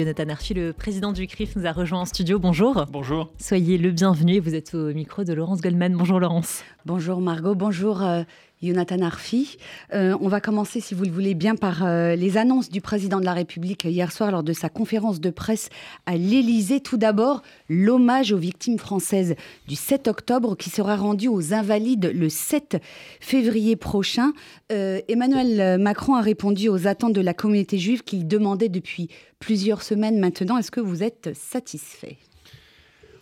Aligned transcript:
Jonathan 0.00 0.30
Arfi, 0.30 0.54
le 0.54 0.72
président 0.72 1.12
du 1.12 1.26
CRIF, 1.26 1.56
nous 1.56 1.66
a 1.66 1.72
rejoint 1.72 2.00
en 2.00 2.04
studio. 2.06 2.38
Bonjour. 2.38 2.86
Bonjour. 2.90 3.30
Soyez 3.36 3.76
le 3.76 3.90
bienvenu 3.90 4.36
et 4.36 4.40
vous 4.40 4.54
êtes 4.54 4.72
au 4.72 4.94
micro 4.94 5.24
de 5.24 5.34
Laurence 5.34 5.60
Goldman. 5.60 5.94
Bonjour 5.94 6.18
Laurence. 6.18 6.64
Bonjour 6.86 7.20
Margot, 7.20 7.54
bonjour 7.54 8.00
euh, 8.00 8.22
Jonathan 8.62 9.00
Arfi. 9.00 9.56
Euh, 9.94 10.16
on 10.20 10.28
va 10.28 10.40
commencer, 10.40 10.80
si 10.80 10.94
vous 10.94 11.04
le 11.04 11.10
voulez 11.10 11.34
bien, 11.34 11.54
par 11.56 11.84
euh, 11.84 12.14
les 12.14 12.36
annonces 12.36 12.70
du 12.70 12.80
président 12.80 13.20
de 13.20 13.24
la 13.24 13.32
République 13.32 13.84
hier 13.84 14.12
soir 14.12 14.30
lors 14.30 14.42
de 14.42 14.52
sa 14.52 14.68
conférence 14.68 15.20
de 15.20 15.30
presse 15.30 15.68
à 16.06 16.16
l'Élysée. 16.16 16.80
Tout 16.80 16.96
d'abord, 16.96 17.42
l'hommage 17.68 18.32
aux 18.32 18.38
victimes 18.38 18.78
françaises 18.78 19.34
du 19.66 19.76
7 19.76 20.08
octobre 20.08 20.56
qui 20.56 20.70
sera 20.70 20.96
rendu 20.96 21.28
aux 21.28 21.54
Invalides 21.54 22.12
le 22.14 22.28
7 22.28 22.78
février 23.20 23.76
prochain. 23.76 24.32
Emmanuel 24.70 25.80
Macron 25.80 26.14
a 26.14 26.20
répondu 26.20 26.68
aux 26.68 26.86
attentes 26.86 27.12
de 27.12 27.20
la 27.20 27.34
communauté 27.34 27.78
juive 27.78 28.02
qu'il 28.02 28.28
demandait 28.28 28.68
depuis 28.68 29.08
plusieurs 29.40 29.82
semaines 29.82 30.20
maintenant. 30.20 30.58
Est-ce 30.58 30.70
que 30.70 30.80
vous 30.80 31.02
êtes 31.02 31.30
satisfait? 31.34 32.18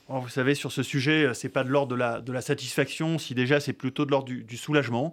Vous 0.09 0.29
savez, 0.29 0.55
sur 0.55 0.73
ce 0.73 0.83
sujet, 0.83 1.27
euh, 1.27 1.35
c'est 1.35 1.49
pas 1.49 1.65
de 1.65 1.69
l'ordre 1.69 1.97
de 2.23 2.33
la, 2.33 2.41
satisfaction, 2.41 3.19
si 3.19 3.35
déjà 3.35 3.61
c'est 3.61 3.73
plutôt 3.73 4.05
de 4.05 4.11
l'ordre 4.11 4.29
du, 4.29 4.57
soulagement. 4.57 5.13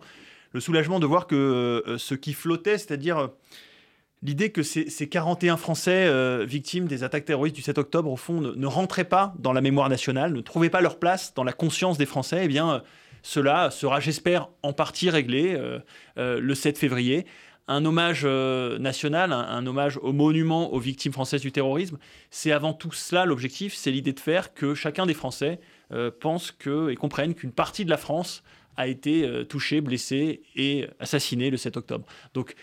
Le 0.53 0.59
soulagement 0.59 0.99
de 0.99 1.05
voir 1.05 1.27
que 1.27 1.35
euh, 1.35 1.97
ce 1.97 2.15
qui 2.15 2.33
flottait, 2.33 2.77
c'est-à-dire 2.77 3.17
euh, 3.17 3.27
l'idée 4.23 4.51
que 4.51 4.63
ces, 4.63 4.85
41 5.09 5.57
Français 5.57 6.09
victimes 6.45 6.87
des 6.87 7.03
attaques 7.03 7.25
terroristes 7.25 7.55
du 7.55 7.61
7 7.61 7.77
octobre, 7.77 8.09
au 8.09 8.15
fond, 8.15 8.39
ne, 8.39 8.67
rentraient 8.67 9.03
pas 9.03 9.33
dans 9.37 9.53
la 9.53 9.61
mémoire 9.61 9.89
nationale, 9.89 10.33
ne 10.33 10.41
trouvaient 10.41 10.69
pas 10.69 10.81
leur 10.81 10.97
place 10.97 11.33
dans 11.33 11.43
la 11.43 11.53
conscience 11.53 11.97
des 11.97 12.05
Français, 12.05 12.41
eh 12.43 12.47
bien, 12.47 12.81
cela 13.21 13.69
sera, 13.71 13.99
j'espère, 13.99 14.49
en 14.63 14.71
partie 14.73 15.09
réglé 15.09 15.59
le 16.15 16.55
7 16.55 16.77
février 16.77 17.25
un 17.67 17.83
hommage 17.85 18.21
euh, 18.25 18.77
national, 18.77 19.33
un, 19.33 19.65
hommage 19.65 19.97
au 19.97 20.13
monument 20.13 20.71
aux 20.73 20.79
victimes 20.79 21.13
françaises 21.13 21.41
du 21.41 21.51
terrorisme. 21.51 21.97
C'est 22.29 22.51
avant 22.51 22.73
tout 22.73 22.91
cela 22.91 23.25
l'objectif, 23.25 23.73
c'est 23.73 23.91
l'idée 23.91 24.13
de 24.13 24.19
faire 24.19 24.53
que 24.53 24.75
chacun 24.75 25.05
des 25.05 25.13
Français 25.13 25.59
euh, 25.91 26.11
pense 26.11 26.51
que, 26.51 26.89
et 26.89 26.95
comprenne 26.95 27.33
qu'une 27.33 27.51
partie 27.51 27.85
de 27.85 27.89
la 27.89 27.97
France 27.97 28.43
a 28.77 28.87
été 28.87 29.23
euh, 29.23 29.43
touchée, 29.43 29.81
blessée 29.81 30.43
et 30.55 30.87
assassinée 30.99 31.49
le 31.49 31.57
7 31.57 31.77
octobre. 31.77 32.05
Donc 32.33 32.55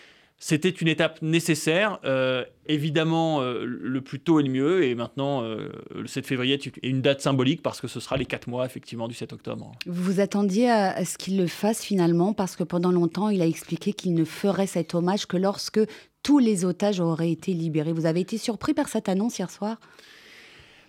c'était 0.43 0.71
une 0.71 0.89
étape 0.89 1.23
nécessaire. 1.23 2.01
Euh, 2.05 2.45
évidemment, 2.67 3.41
euh, 3.43 3.65
le 3.65 4.01
plus 4.01 4.19
tôt 4.19 4.41
est 4.41 4.43
le 4.43 4.51
mieux. 4.51 4.83
Et 4.83 4.97
maintenant, 4.97 5.45
euh, 5.45 5.69
le 5.95 6.09
7 6.09 6.27
février 6.27 6.55
est 6.55 6.73
une 6.83 7.01
date 7.01 7.21
symbolique 7.21 7.63
parce 7.63 7.81
que 7.81 7.87
ce 7.87 8.01
sera 8.01 8.17
les 8.17 8.25
quatre 8.25 8.49
mois, 8.49 8.67
effectivement, 8.67 9.07
du 9.07 9.15
7 9.15 9.33
octobre. 9.35 9.71
Vous 9.87 10.03
vous 10.03 10.19
attendiez 10.19 10.69
à, 10.69 11.05
ce 11.05 11.17
qu'il 11.17 11.39
le 11.39 11.47
fasse 11.47 11.85
finalement 11.85 12.33
parce 12.33 12.57
que 12.57 12.65
pendant 12.65 12.91
longtemps, 12.91 13.29
il 13.29 13.41
a 13.41 13.47
expliqué 13.47 13.93
qu'il 13.93 14.15
ne 14.15 14.25
ferait 14.25 14.67
cet 14.67 14.97
hommage 14.97 15.27
que 15.27 15.37
lorsque 15.37 15.79
tous 16.25 16.41
les 16.41 16.65
otages 16.65 16.99
auraient 16.99 17.31
été 17.31 17.53
libérés. 17.53 17.93
Vous 17.93 18.07
avez 18.07 18.21
été 18.21 18.37
surpris 18.37 18.75
par 18.75 18.89
cette 18.89 19.09
annonce 19.09 19.39
hier 19.39 19.49
soir? 19.49 19.79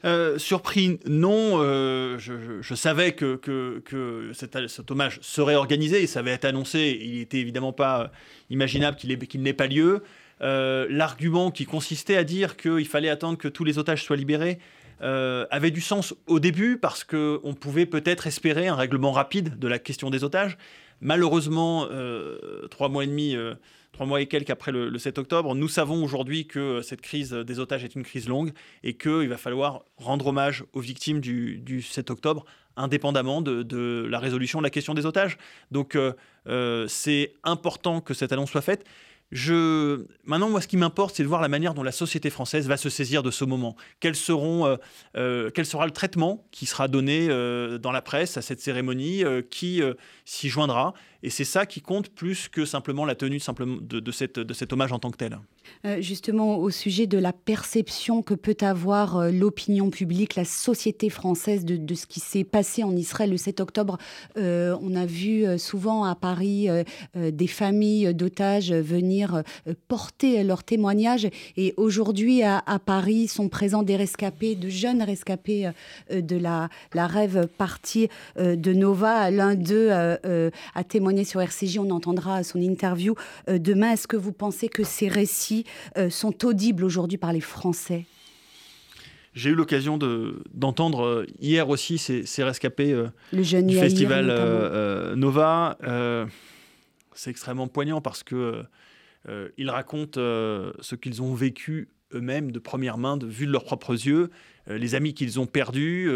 Euh, 0.06 0.38
surpris, 0.38 1.00
non. 1.08 1.62
Euh, 1.62 2.18
je, 2.18 2.76
savais 2.76 3.14
que, 3.14 3.40
cet, 4.34 4.92
hommage 4.92 5.20
serait 5.22 5.56
organisé 5.56 6.04
et 6.04 6.08
ça 6.08 6.20
avait 6.20 6.34
été 6.34 6.48
annoncé. 6.48 7.00
Il 7.02 7.20
n'était 7.20 7.40
évidemment 7.40 7.74
pas 7.74 8.12
imaginable 8.50 8.98
qu'il 8.98 9.42
n'ait 9.42 9.54
pas 9.54 9.68
lieu. 9.68 10.04
Euh, 10.42 10.88
l'argument 10.90 11.52
qui 11.52 11.66
consistait 11.66 12.18
à 12.18 12.24
dire 12.24 12.58
qu'il 12.58 12.88
fallait 12.88 13.10
attendre 13.10 13.38
que 13.38 13.48
tous 13.48 13.64
les 13.64 13.78
otages 13.78 14.04
soient 14.04 14.18
libérés 14.18 14.60
avait 15.00 15.72
du 15.72 15.82
sens 15.82 16.16
au 16.28 16.40
début 16.40 16.78
parce 16.78 17.04
qu'on 17.04 17.54
pouvait 17.60 17.86
peut-être 17.86 18.26
espérer 18.26 18.70
un 18.70 18.76
règlement 18.76 19.12
rapide 19.12 19.60
de 19.60 19.68
la 19.68 19.78
question 19.78 20.10
des 20.10 20.24
otages. 20.24 20.58
Malheureusement, 21.04 21.88
trois 22.72 22.90
mois 22.90 23.04
et 23.04 23.08
demi 23.08 23.36
trois 23.94 24.06
mois 24.08 24.20
et 24.20 24.26
quelques 24.26 24.50
après 24.50 24.72
le, 24.72 24.98
7 24.98 25.20
octobre, 25.20 25.56
nous 25.56 25.68
savons 25.70 26.04
aujourd'hui 26.04 26.48
que 26.48 26.82
cette 26.82 27.02
crise 27.02 27.32
des 27.32 27.60
otages 27.60 27.84
est 27.84 27.96
une 27.96 28.04
crise 28.04 28.28
longue 28.28 28.52
et 28.84 28.98
qu'il 28.98 29.30
va 29.30 29.38
falloir 29.38 29.86
rendre 29.98 30.28
hommage 30.28 30.66
aux 30.74 30.82
victimes 30.82 31.22
du, 31.22 31.82
7 31.82 32.10
octobre 32.10 32.44
indépendamment 32.76 33.42
de, 33.42 34.08
la 34.10 34.20
résolution 34.20 34.60
de 34.60 34.64
la 34.64 34.72
question 34.72 34.96
des 34.96 35.06
otages. 35.06 35.38
Donc 35.72 35.96
euh, 35.96 36.14
euh, 36.48 36.88
c'est 36.88 37.34
important 37.44 38.02
que 38.02 38.16
cette 38.16 38.32
annonce 38.34 38.50
soit 38.50 38.62
faite. 38.62 38.84
Maintenant, 40.26 40.50
moi, 40.50 40.62
ce 40.62 40.68
qui 40.68 40.78
m'importe, 40.78 41.16
c'est 41.16 41.24
de 41.24 41.28
voir 41.28 41.42
la 41.42 41.48
manière 41.48 41.74
dont 41.74 41.84
la 41.84 41.92
société 41.92 42.30
française 42.30 42.68
va 42.68 42.78
se 42.78 42.90
saisir 42.90 43.24
de 43.24 43.32
ce 43.32 43.46
moment. 43.46 43.76
Seront, 44.14 44.78
euh, 45.18 45.50
quel 45.54 45.66
sera 45.66 45.86
le 45.86 45.92
traitement 45.92 46.46
qui 46.52 46.66
sera 46.66 46.88
donné 46.88 47.28
dans 47.28 47.92
la 47.92 48.02
presse 48.02 48.38
à 48.38 48.42
cette 48.42 48.62
cérémonie 48.62 49.24
Qui 49.50 49.82
s'y 50.26 50.50
joindra? 50.50 50.94
Et 51.24 51.30
c'est 51.30 51.46
ça 51.46 51.66
qui 51.66 51.82
compte 51.82 52.10
plus 52.10 52.50
que 52.50 52.66
simplement 52.66 53.06
la 53.06 53.16
tenue 53.16 53.40
de 53.40 54.12
cet 54.12 54.74
hommage 54.74 54.92
en 54.92 55.00
tant 55.00 55.12
que 55.12 55.18
tel. 55.18 55.40
Euh, 55.86 56.02
justement, 56.02 56.58
au 56.58 56.70
sujet 56.70 57.08
de 57.08 57.18
la 57.18 57.34
perception 57.34 58.22
que 58.22 58.34
peut 58.34 58.56
avoir 58.62 59.18
euh, 59.18 59.32
l'opinion 59.32 59.90
publique, 59.90 60.36
la 60.36 60.46
société 60.46 61.10
française 61.10 61.66
de, 61.66 61.94
ce 61.94 62.06
qui 62.06 62.20
s'est 62.20 62.44
passé 62.44 62.84
en 62.84 62.96
Israël 62.96 63.30
le 63.30 63.38
7 63.38 63.60
octobre, 63.60 63.98
euh, 64.38 64.78
on 64.82 64.96
a 64.96 65.06
vu 65.06 65.46
souvent 65.60 66.04
à 66.06 66.16
Paris 66.16 66.68
des 67.16 67.48
familles 67.48 68.14
d'otages 68.14 68.72
venir 68.72 69.44
porter 69.88 70.44
leur 70.44 70.64
témoignage. 70.64 71.28
Et 71.58 71.74
aujourd'hui, 71.78 72.44
à, 72.44 72.62
Paris, 72.84 73.28
sont 73.28 73.50
présents 73.50 73.84
des 73.84 73.96
rescapés, 73.96 74.56
de 74.56 74.70
jeunes 74.70 75.02
rescapés 75.02 75.70
de 76.12 76.36
la, 76.38 76.70
la 76.94 77.08
rêve 77.08 77.48
partie 77.58 78.10
de 78.38 78.74
Nova. 78.74 79.30
L'un 79.32 79.56
d'eux 79.56 79.90
a 79.92 80.84
témoigné 80.88 81.24
sur 81.24 81.42
RCJ, 81.42 81.80
on 81.80 81.90
entendra 81.90 82.44
son 82.44 82.60
interview 82.60 83.16
demain. 83.48 83.92
Est-ce 83.92 84.08
que 84.08 84.18
vous 84.18 84.34
pensez 84.34 84.70
que 84.70 84.84
ces 84.84 85.08
récits 85.08 85.53
euh, 85.98 86.10
sont 86.10 86.46
audibles 86.46 86.84
aujourd'hui 86.84 87.18
par 87.18 87.34
les 87.34 87.42
Français 87.42 88.06
j'ai 89.36 89.50
eu 89.50 89.56
l'occasion 89.56 89.98
d'entendre 90.54 91.06
euh, 91.06 91.26
hier 91.40 91.68
aussi 91.68 91.98
ces, 91.98 92.44
rescapés 92.44 92.94
euh, 92.94 93.08
du 93.32 93.76
festival 93.80 94.28
Nova. 95.16 95.78
c'est 97.16 97.32
extrêmement 97.32 97.68
poignant 97.68 98.00
parce 98.00 98.24
que 98.24 98.64
ils 99.58 99.70
racontent 99.70 100.20
ce 100.20 100.96
qu'ils 100.96 101.22
ont 101.24 101.34
vécu 101.34 101.90
eux-mêmes 102.14 102.52
de 102.52 102.60
première 102.60 103.00
main, 103.00 103.18
de 103.18 103.26
vue 103.26 103.48
de 103.48 103.52
leurs 103.52 103.64
propres 103.64 103.94
yeux, 103.94 104.30
les 104.68 104.94
amis 104.94 105.16
qu'ils 105.16 105.40
ont 105.40 105.48
perdus, 105.48 106.12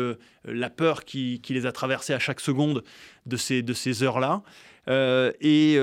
la 0.46 0.70
peur 0.70 1.04
qui, 1.04 1.42
qui, 1.42 1.56
les 1.56 1.66
a 1.66 1.72
traversés 1.72 2.14
à 2.14 2.20
chaque 2.20 2.40
seconde 2.40 2.84
de 3.26 3.38
ces, 3.38 3.64
de 3.64 3.74
ces 3.74 4.04
heures-là. 4.04 4.44
et 5.42 5.78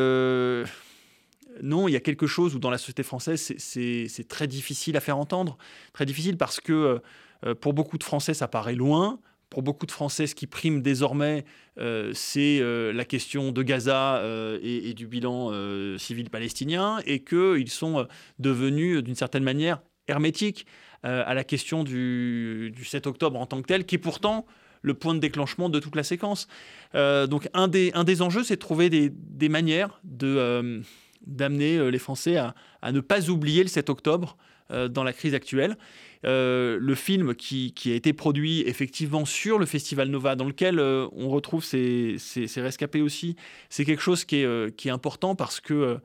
non, 1.65 1.89
il 1.89 1.93
y 1.93 1.97
a 1.97 2.01
quelque 2.01 2.27
chose 2.27 2.55
où 2.55 2.59
dans 2.59 2.71
la 2.71 2.79
société 2.79 3.03
française, 3.03 3.55
c'est 3.57 4.29
très 4.29 4.47
difficile 4.47 4.97
à 4.97 5.01
faire 5.01 5.17
entendre. 5.17 5.57
Très 5.95 6.05
difficile 6.05 6.37
parce 6.37 6.61
que 6.61 7.01
euh, 7.47 7.55
pour 7.55 7.73
beaucoup 7.73 7.97
de 7.97 8.05
Français, 8.05 8.35
ça 8.35 8.49
paraît 8.49 8.75
loin. 8.75 9.19
Pour 9.49 9.63
beaucoup 9.63 9.87
de 9.87 9.93
Français, 9.93 10.27
ce 10.27 10.35
qui 10.35 10.47
prime 10.47 10.83
désormais, 10.83 11.45
euh, 11.79 12.11
c'est 12.13 12.59
euh, 12.61 12.93
la 12.93 13.05
question 13.05 13.51
de 13.51 13.63
Gaza 13.63 14.23
et, 14.63 14.93
du 14.95 15.07
bilan 15.07 15.53
civil 15.99 16.29
palestinien, 16.29 16.99
et 17.07 17.25
qu'ils 17.25 17.71
sont 17.71 18.07
devenus, 18.39 19.03
d'une 19.03 19.15
certaine 19.15 19.45
manière, 19.45 19.81
hermétiques 20.07 20.67
à 21.03 21.35
la 21.35 21.45
question 21.45 21.85
du, 21.85 22.73
7 22.83 23.07
octobre 23.07 23.39
en 23.39 23.47
tant 23.47 23.61
que 23.61 23.67
tel, 23.67 23.85
qui 23.85 23.97
est 23.97 23.99
pourtant 23.99 24.47
le 24.81 24.95
point 24.95 25.15
de 25.15 25.19
déclenchement 25.19 25.69
de 25.69 25.79
toute 25.79 25.97
la 25.97 26.03
séquence. 26.03 26.47
donc 26.95 27.49
un 27.53 27.69
des, 27.69 28.23
enjeux, 28.23 28.43
c'est 28.43 28.57
de 28.57 28.61
trouver 28.61 28.89
des 28.91 29.49
manières 29.49 30.01
de 30.05 30.83
d'amener 31.27 31.77
euh, 31.77 31.89
les 31.89 31.99
Français 31.99 32.37
à, 32.37 32.55
ne 32.93 33.01
pas 33.01 33.31
oublier 33.31 33.63
le 33.63 33.69
7 33.69 33.91
octobre 33.91 34.37
euh, 34.71 34.89
dans 34.89 35.05
la 35.05 35.13
crise 35.13 35.35
actuelle. 35.35 35.77
Euh, 36.25 36.79
le 36.81 36.95
film 36.95 37.35
qui, 37.35 37.73
a 37.87 37.95
été 37.95 38.13
produit 38.13 38.63
effectivement 38.63 39.25
sur 39.25 39.59
le 39.59 39.67
Festival 39.67 40.09
Nova, 40.09 40.37
dans 40.37 40.47
lequel 40.47 40.81
on 40.81 41.29
retrouve 41.29 41.65
ces, 41.65 42.17
rescapés 42.57 43.03
aussi, 43.03 43.37
c'est 43.69 43.85
quelque 43.85 44.03
chose 44.03 44.25
qui 44.25 44.37
est, 44.37 44.77
qui 44.77 44.89
est, 44.89 44.91
important 44.91 45.35
parce 45.35 45.61
que 45.61 45.99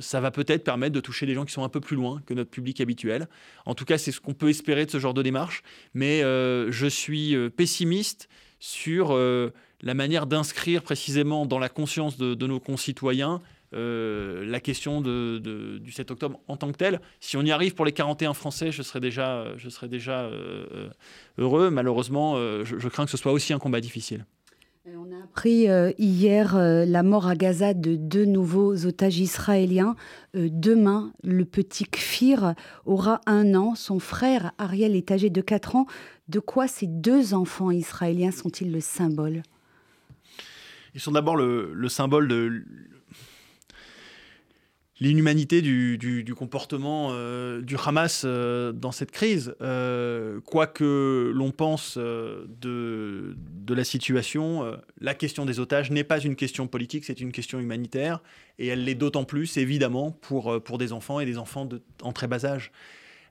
ça 0.00 0.20
va 0.20 0.30
peut-être 0.30 0.62
permettre 0.62 0.94
de 0.94 1.00
toucher 1.00 1.26
des 1.26 1.34
gens 1.34 1.44
qui 1.44 1.52
sont 1.52 1.64
un 1.64 1.68
peu 1.68 1.80
plus 1.80 1.96
loin 1.96 2.22
que 2.26 2.34
notre 2.34 2.50
public 2.50 2.80
habituel. 2.80 3.28
En 3.66 3.74
tout 3.74 3.84
cas, 3.84 3.98
c'est 3.98 4.12
ce 4.12 4.20
qu'on 4.20 4.34
peut 4.34 4.50
espérer 4.50 4.86
de 4.86 4.90
ce 4.90 4.98
genre 4.98 5.14
de 5.14 5.22
démarche. 5.22 5.62
Mais 5.94 6.20
je 6.22 6.86
suis 6.88 7.36
pessimiste 7.50 8.28
sur 8.60 9.16
la 9.16 9.94
manière 9.94 10.26
d'inscrire 10.26 10.82
précisément 10.82 11.44
dans 11.44 11.58
la 11.58 11.68
conscience 11.68 12.18
de 12.18 12.46
nos 12.46 12.60
concitoyens 12.60 13.40
euh, 13.74 14.46
la 14.46 14.60
question 14.60 15.00
du 15.00 15.92
7 15.92 16.10
octobre 16.10 16.40
en 16.48 16.56
tant 16.56 16.70
que 16.72 16.76
tel. 16.76 17.00
Si 17.20 17.36
on 17.36 17.42
y 17.42 17.50
arrive 17.50 17.74
pour 17.74 17.84
les 17.84 17.92
41 17.92 18.34
Français, 18.34 18.72
je 18.72 18.82
serais 18.82 19.00
déjà, 19.00 19.56
je 19.56 19.68
serais 19.68 19.88
déjà 19.88 20.20
euh, 20.22 20.88
heureux. 21.36 21.70
Malheureusement, 21.70 22.34
euh, 22.36 22.64
je, 22.64 22.88
crains 22.88 23.04
que 23.04 23.10
ce 23.10 23.16
soit 23.16 23.32
aussi 23.32 23.52
un 23.52 23.58
combat 23.58 23.80
difficile. 23.80 24.24
On 24.86 25.12
a 25.12 25.22
appris 25.22 25.66
hier 25.98 26.56
la 26.56 27.02
mort 27.02 27.28
à 27.28 27.34
Gaza 27.36 27.74
de 27.74 27.94
deux 27.94 28.24
nouveaux 28.24 28.86
otages 28.86 29.18
israéliens. 29.18 29.96
demain, 30.32 31.12
le 31.22 31.44
petit 31.44 31.84
Kfir 31.84 32.54
aura 32.86 33.20
un 33.26 33.54
an. 33.54 33.74
Son 33.74 33.98
frère 33.98 34.52
Ariel 34.56 34.96
est 34.96 35.10
âgé 35.10 35.28
de 35.28 35.42
4 35.42 35.76
ans. 35.76 35.86
De 36.28 36.40
quoi 36.40 36.68
ces 36.68 36.86
deux 36.86 37.34
enfants 37.34 37.70
israéliens 37.70 38.30
sont-ils 38.30 38.72
le 38.72 38.80
symbole? 38.80 39.42
Ils 40.94 41.00
sont 41.00 41.12
d'abord 41.12 41.36
le, 41.36 41.88
symbole 41.88 42.28
de 42.28 42.64
l'inhumanité 45.00 45.62
du, 45.62 46.34
comportement 46.36 47.10
euh, 47.12 47.60
du 47.60 47.76
Hamas 47.76 48.22
euh, 48.24 48.72
dans 48.72 48.92
cette 48.92 49.10
crise. 49.10 49.54
Euh, 49.60 50.40
quoi 50.40 50.66
que 50.66 51.32
l'on 51.34 51.52
pense 51.52 51.96
de, 51.96 53.36
la 53.68 53.84
situation, 53.84 54.78
la 55.00 55.14
question 55.14 55.44
des 55.44 55.60
otages 55.60 55.90
n'est 55.90 56.04
pas 56.04 56.18
une 56.18 56.36
question 56.36 56.66
politique, 56.66 57.04
c'est 57.04 57.20
une 57.20 57.32
question 57.32 57.60
humanitaire, 57.60 58.22
et 58.58 58.66
elle 58.68 58.84
l'est 58.84 58.94
d'autant 58.94 59.24
plus, 59.24 59.56
évidemment, 59.56 60.10
pour, 60.10 60.62
pour 60.62 60.78
des 60.78 60.92
enfants 60.92 61.20
et 61.20 61.26
des 61.26 61.38
enfants 61.38 61.64
de, 61.64 61.80
en 62.02 62.12
très 62.12 62.26
bas 62.26 62.44
âge. 62.44 62.72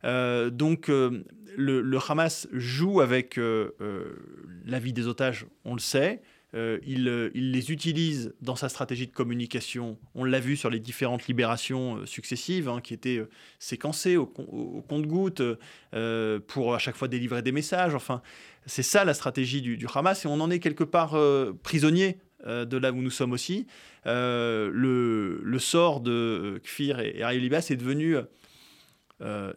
donc 0.04 0.88
le, 0.88 1.24
le, 1.56 2.00
Hamas 2.08 2.48
joue 2.54 3.02
avec 3.02 3.38
la 3.38 4.80
vie 4.80 4.94
des 4.94 5.08
otages, 5.08 5.48
on 5.66 5.74
le 5.74 5.80
sait. 5.80 6.22
Euh, 6.54 6.80
euh, 6.88 7.30
il, 7.34 7.52
les 7.52 7.72
utilise 7.72 8.34
dans 8.42 8.56
sa 8.56 8.70
stratégie 8.70 9.08
de 9.08 9.12
communication. 9.12 9.98
On 10.16 10.24
l'a 10.24 10.40
vu 10.40 10.56
sur 10.56 10.70
les 10.70 10.80
différentes 10.80 11.28
libérations 11.28 11.98
euh, 11.98 12.06
successives, 12.06 12.70
hein, 12.70 12.80
qui 12.82 12.94
étaient 12.94 13.22
séquencées 13.60 14.18
au, 14.18 14.26
compte-gouttes 14.26 15.42
pour 16.48 16.76
à 16.76 16.80
chaque 16.80 16.96
fois 16.96 17.08
délivrer 17.08 17.42
des 17.42 17.52
messages. 17.52 17.96
Enfin, 17.96 18.22
c'est 18.66 18.84
ça 18.84 19.06
la 19.06 19.14
stratégie 19.14 19.62
du, 19.62 19.88
Hamas, 19.94 20.26
et 20.26 20.28
on 20.28 20.40
en 20.40 20.50
est 20.50 20.60
quelque 20.60 20.84
part 20.84 21.18
prisonnier 21.64 22.18
de 22.46 22.78
là 22.78 22.92
où 22.92 23.02
nous 23.02 23.10
sommes 23.10 23.32
aussi. 23.34 23.68
Le, 24.06 25.58
sort 25.60 26.02
de 26.02 26.60
Kfir 26.64 27.00
et, 27.00 27.20
et 27.20 27.40
Libas 27.40 27.68
est 27.70 27.76
devenu 27.76 28.18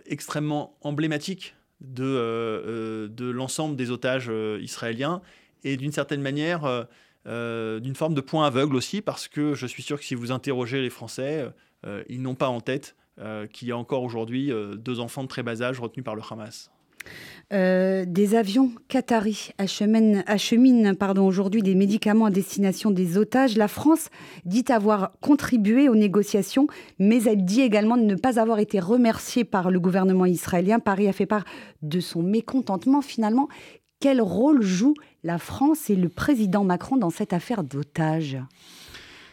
extrêmement 0.06 0.76
emblématique 0.80 1.54
de 1.80 3.30
l'ensemble 3.30 3.76
des 3.76 3.90
otages 3.90 4.30
israéliens 4.60 5.22
et 5.64 5.76
d'une 5.76 5.92
certaine 5.92 6.22
manière, 6.22 6.64
euh, 6.64 6.84
euh, 7.26 7.80
d'une 7.80 7.94
forme 7.94 8.14
de 8.14 8.20
point 8.20 8.46
aveugle 8.46 8.76
aussi, 8.76 9.02
parce 9.02 9.28
que 9.28 9.54
je 9.54 9.66
suis 9.66 9.82
sûr 9.82 9.98
que 9.98 10.04
si 10.04 10.14
vous 10.14 10.32
interrogez 10.32 10.80
les 10.80 10.90
Français, 10.90 11.46
euh, 11.86 12.02
ils 12.08 12.22
n'ont 12.22 12.34
pas 12.34 12.48
en 12.48 12.60
tête 12.60 12.96
qu'il 13.52 13.68
y 13.68 13.72
a 13.72 13.76
encore 13.76 14.02
aujourd'hui 14.02 14.50
deux 14.78 14.98
enfants 14.98 15.22
de 15.22 15.28
très 15.28 15.42
bas 15.42 15.60
âge 15.60 15.78
retenus 15.78 16.02
par 16.02 16.14
le 16.14 16.22
Hamas. 16.30 16.70
des 17.50 18.34
avions 18.34 18.72
qataris 18.88 19.50
acheminent, 19.58 20.94
pardon, 20.94 21.26
aujourd'hui 21.26 21.62
des 21.62 21.74
médicaments 21.74 22.24
à 22.24 22.30
destination 22.30 22.90
des 22.90 23.18
otages. 23.18 23.58
La 23.58 23.68
France 23.68 24.08
dit 24.46 24.64
avoir 24.70 25.12
contribué 25.20 25.90
aux 25.90 25.96
négociations, 25.96 26.66
mais 26.98 27.22
elle 27.24 27.44
dit 27.44 27.60
également 27.60 27.98
de 27.98 28.04
ne 28.04 28.14
pas 28.14 28.40
avoir 28.40 28.58
été 28.58 28.80
remerciée 28.80 29.44
par 29.44 29.70
le 29.70 29.80
gouvernement 29.80 30.24
israélien. 30.24 30.78
Paris 30.78 31.06
a 31.06 31.12
fait 31.12 31.26
part 31.26 31.44
de 31.82 32.00
son 32.00 32.22
mécontentement 32.22 33.02
finalement. 33.02 33.50
Quel 34.00 34.22
rôle 34.22 34.62
joue 34.62 34.94
la 35.24 35.36
France 35.38 35.90
et 35.90 35.94
le 35.94 36.08
président 36.08 36.64
Macron 36.64 36.96
dans 36.96 37.10
cette 37.10 37.34
affaire 37.34 37.62
d'otages 37.62 38.38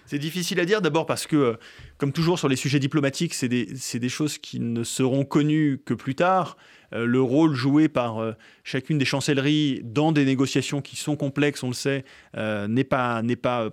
c'est 0.09 0.19
difficile 0.19 0.61
à 0.61 0.65
dire 0.65 0.81
d'abord 0.81 1.05
parce 1.05 1.27
que, 1.27 1.35
euh, 1.35 1.53
comme 1.97 2.13
toujours 2.13 2.39
sur 2.39 2.47
les 2.47 2.55
sujets 2.55 2.79
diplomatiques, 2.79 3.33
c'est 3.33 3.49
des, 3.49 4.07
choses 4.07 4.37
qui 4.37 4.61
ne 4.61 4.85
seront 4.85 5.25
connues 5.25 5.81
que 5.83 5.93
plus 5.93 6.15
tard. 6.15 6.55
Euh, 6.93 7.05
le 7.05 7.21
rôle 7.21 7.55
joué 7.55 7.89
par 7.89 8.19
euh, 8.19 8.31
chacune 8.63 8.97
des 8.97 9.03
chancelleries 9.03 9.81
dans 9.83 10.13
des 10.13 10.23
négociations 10.23 10.81
qui 10.81 10.95
sont 10.95 11.17
complexes, 11.17 11.61
on 11.61 11.67
le 11.67 11.73
sait, 11.73 12.05
n'est 12.33 12.85
pas, 12.85 13.21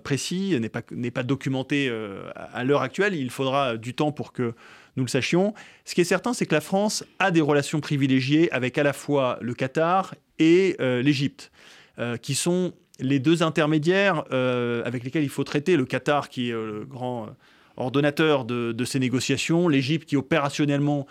précis, 0.03 0.59
n'est 0.91 1.11
pas 1.11 1.23
documenté 1.23 1.89
à 2.35 2.65
l'heure 2.65 2.81
actuelle. 2.81 3.15
Il 3.15 3.29
faudra 3.29 3.77
du 3.77 3.93
temps 3.93 4.11
pour 4.11 4.33
que 4.33 4.55
nous 4.97 5.03
le 5.05 5.09
sachions. 5.09 5.53
Ce 5.85 5.95
qui 5.95 6.01
est 6.01 6.05
certain, 6.05 6.33
c'est 6.33 6.45
que 6.45 6.55
la 6.55 6.59
France 6.59 7.05
a 7.19 7.31
des 7.31 7.39
relations 7.39 7.79
privilégiées 7.79 8.51
avec 8.51 8.77
à 8.77 8.83
la 8.83 8.91
fois 8.91 9.39
le 9.39 9.53
Qatar 9.53 10.15
et 10.39 10.75
l'Égypte. 10.79 11.51
Euh, 11.97 12.17
qui 12.17 12.35
sont 12.35 12.73
les 12.99 13.19
deux 13.19 13.41
intermédiaires 13.41 14.25
euh, 14.33 14.83
avec 14.83 15.05
lesquels 15.05 15.23
il 15.23 15.29
faut 15.29 15.45
traiter. 15.45 15.77
Le 15.77 15.85
Qatar, 15.85 16.27
qui 16.27 16.49
est 16.49 16.53
euh, 16.53 16.79
le 16.79 16.85
grand 16.85 17.29
ordonnateur 17.77 18.43
de, 18.43 18.83
ces 18.83 18.99
négociations, 18.99 19.69
l'Égypte, 19.69 20.07
qui 20.07 20.17
opérationnellement 20.17 21.07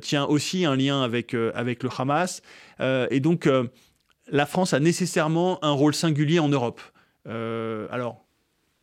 tient 0.00 0.24
aussi 0.24 0.64
un 0.64 0.74
lien 0.74 1.00
avec, 1.00 1.32
le 1.32 1.52
Hamas. 1.96 2.42
et 2.80 3.20
donc, 3.20 3.48
la 4.28 4.46
France 4.46 4.74
a 4.74 4.80
nécessairement 4.80 5.64
un 5.64 5.70
rôle 5.70 5.94
singulier 5.94 6.40
en 6.40 6.48
Europe. 6.48 6.80
alors, 7.24 8.26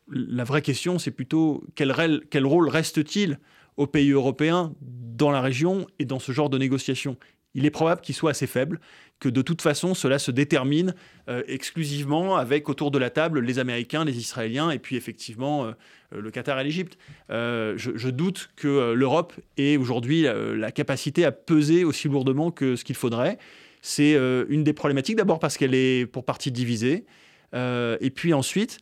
la 0.09 0.45
vraie 0.45 0.61
question, 0.61 0.97
c'est 0.97 1.11
plutôt 1.11 1.65
quel, 1.75 2.21
quel 2.29 2.45
rôle 2.45 2.69
reste-t-il 2.69 3.37
aux 3.75 3.87
pays 3.87 4.11
européens 4.11 4.73
dans 4.79 5.29
la 5.29 5.41
région 5.41 5.87
et 5.99 6.05
dans 6.05 6.19
ce 6.19 6.31
genre 6.31 6.49
de 6.49 6.57
négociations? 6.57 7.17
Il 7.55 7.65
est 7.65 7.71
probable 7.71 8.01
qu'il 8.01 8.15
soit 8.15 8.31
assez 8.31 8.47
faible, 8.47 8.79
que 9.19 9.29
de 9.29 9.41
toute 9.41 9.61
façon 9.61 9.93
cela 9.93 10.19
se 10.19 10.31
détermine 10.31 10.93
euh, 11.27 11.43
exclusivement 11.47 12.37
avec 12.37 12.69
autour 12.69 12.91
de 12.91 12.97
la 12.97 13.09
table 13.09 13.41
les 13.41 13.59
Américains, 13.59 14.05
les 14.05 14.17
Israéliens 14.17 14.71
et 14.71 14.79
puis 14.79 14.95
effectivement 14.95 15.65
euh, 15.65 15.71
euh, 16.13 16.21
le 16.21 16.31
Qatar 16.31 16.59
et 16.59 16.63
l'Égypte. 16.63 16.97
Je, 17.29 18.09
doute 18.09 18.49
que 18.55 18.93
l'Europe 18.93 19.33
ait 19.57 19.77
aujourd'hui 19.77 20.23
la, 20.23 20.71
capacité 20.71 21.25
à 21.25 21.31
peser 21.31 21.83
aussi 21.83 22.07
lourdement 22.07 22.51
que 22.51 22.75
ce 22.75 22.83
qu'il 22.83 22.95
faudrait. 22.95 23.37
C'est 23.81 24.13
une 24.49 24.63
des 24.63 24.73
problématiques 24.73 25.15
d'abord 25.15 25.39
parce 25.39 25.57
qu'elle 25.57 25.75
est 25.75 26.05
pour 26.05 26.25
partie 26.25 26.51
divisée 26.51 27.05
et 27.53 28.11
puis 28.13 28.33
ensuite 28.33 28.79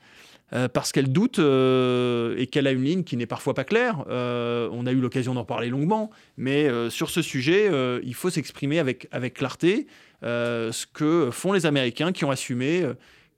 euh, 0.54 0.70
parce 0.70 0.94
qu'elle 0.94 1.12
doute 1.12 1.40
euh, 1.40 2.36
et 2.38 2.48
qu'elle 2.48 2.68
a 2.68 2.72
une 2.72 2.84
ligne 2.84 3.04
qui 3.04 3.18
n'est 3.18 3.26
parfois 3.26 3.54
pas 3.54 3.66
claire. 3.66 4.06
Euh, 4.10 4.70
on 4.72 4.86
a 4.86 4.94
eu 4.94 5.02
l'occasion 5.02 5.34
d'en 5.34 5.44
parler 5.44 5.70
longuement, 5.70 6.10
mais 6.38 6.70
sur 6.90 7.10
ce 7.10 7.22
sujet, 7.22 7.70
il 8.04 8.14
faut 8.14 8.30
s'exprimer 8.30 8.80
avec, 8.80 9.10
clarté 9.34 9.88
ce 10.22 10.86
que 10.94 11.30
font 11.32 11.52
les 11.54 11.66
Américains 11.66 12.12
qui 12.12 12.26
ont 12.26 12.32
assumé 12.32 12.86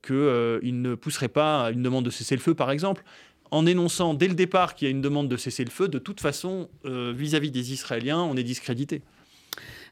qu'ils 0.06 0.81
ne 0.81 0.95
pousseraient 0.95 1.27
pas 1.27 1.65
à 1.65 1.71
une 1.71 1.83
demande 1.83 2.06
de 2.06 2.09
cessez-le-feu, 2.09 2.53
par 2.53 2.71
exemple. 2.71 3.03
En 3.51 3.65
énonçant 3.65 4.13
dès 4.13 4.27
le 4.27 4.35
départ 4.35 4.75
qu'il 4.75 4.88
y 4.88 4.89
a 4.89 4.91
une 4.91 5.01
demande 5.01 5.27
de 5.27 5.38
cessez-le-feu, 5.38 5.88
de 5.88 5.97
toute 5.97 6.21
façon, 6.21 6.69
vis 6.83 7.35
à 7.35 7.39
-vis 7.39 7.51
des 7.51 7.73
Israéliens, 7.73 8.19
on 8.19 8.35
est 8.38 8.44
discrédité. 8.44 9.01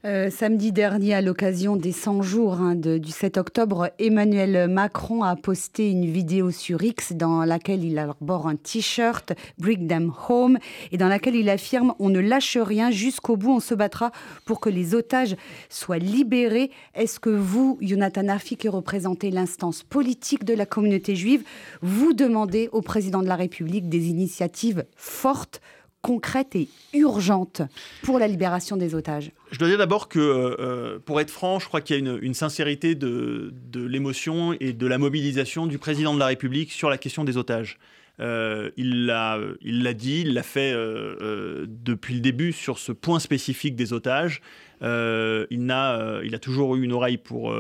Euh, 0.05 0.29
samedi 0.29 0.71
dernier, 0.71 1.15
à 1.15 1.21
l'occasion 1.21 1.75
des 1.75 1.91
100 1.91 2.21
jours 2.21 2.53
hein, 2.61 2.75
du 2.75 3.09
7 3.09 3.37
octobre, 3.37 3.89
Emmanuel 3.97 4.69
Macron 4.69 5.23
a 5.23 5.35
posté 5.35 5.89
une 5.89 6.05
vidéo 6.05 6.51
sur 6.51 6.83
X 6.83 7.13
dans 7.13 7.43
laquelle 7.43 7.83
il 7.83 7.97
arbore 7.97 8.47
un 8.47 8.55
t-shirt 8.55 9.33
Bring 9.57 9.87
Them 9.87 10.13
Home 10.29 10.59
et 10.91 10.97
dans 10.97 11.07
laquelle 11.07 11.35
il 11.35 11.49
affirme 11.49 11.95
On 11.97 12.09
ne 12.09 12.19
lâche 12.19 12.57
rien, 12.57 12.91
jusqu'au 12.91 13.37
bout, 13.37 13.53
on 13.53 13.59
se 13.59 13.73
battra 13.73 14.11
pour 14.45 14.59
que 14.59 14.69
les 14.69 14.93
otages 14.93 15.35
soient 15.67 15.97
libérés. 15.97 16.69
Est-ce 16.93 17.19
que 17.19 17.31
vous, 17.31 17.79
Jonathan 17.81 18.27
Arfi, 18.27 18.55
qui 18.55 18.69
représentez 18.69 19.31
l'instance 19.31 19.81
politique 19.81 20.43
de 20.43 20.53
la 20.53 20.67
communauté 20.67 21.15
juive, 21.15 21.43
vous 21.81 22.13
demandez 22.13 22.69
au 22.71 22.83
président 22.83 23.23
de 23.23 23.27
la 23.27 23.35
République 23.35 23.89
des 23.89 24.09
initiatives 24.09 24.85
fortes 24.95 25.59
concrète 26.01 26.55
et 26.55 26.69
urgente 26.93 27.61
pour 28.03 28.19
la 28.19 28.27
libération 28.27 28.77
des 28.77 28.95
otages 28.95 29.31
Je 29.51 29.59
dois 29.59 29.67
dire 29.67 29.77
d'abord 29.77 30.07
que, 30.07 30.19
euh, 30.19 30.99
pour 30.99 31.19
être 31.19 31.31
franc, 31.31 31.59
je 31.59 31.67
crois 31.67 31.81
qu'il 31.81 31.97
y 31.97 32.09
a 32.09 32.17
une, 32.21 32.33
sincérité 32.33 32.95
de, 32.95 33.53
l'émotion 33.75 34.53
et 34.59 34.73
de 34.73 34.87
la 34.87 34.97
mobilisation 34.97 35.67
du 35.67 35.77
président 35.77 36.13
de 36.13 36.19
la 36.19 36.27
République 36.27 36.71
sur 36.71 36.89
la 36.89 36.97
question 36.97 37.23
des 37.23 37.37
otages. 37.37 37.77
Euh, 38.19 38.71
il 38.77 39.05
l'a 39.05 39.93
dit, 39.93 40.21
il 40.21 40.33
l'a 40.33 40.43
fait 40.43 40.71
euh, 40.73 41.65
depuis 41.67 42.15
le 42.15 42.21
début 42.21 42.51
sur 42.51 42.79
ce 42.79 42.91
point 42.91 43.19
spécifique 43.19 43.75
des 43.75 43.93
otages. 43.93 44.41
il, 44.81 45.71
a, 45.71 46.19
il 46.23 46.35
a 46.35 46.39
toujours 46.39 46.75
eu 46.75 46.83
une 46.83 46.93
oreille 46.93 47.17
pour, 47.17 47.53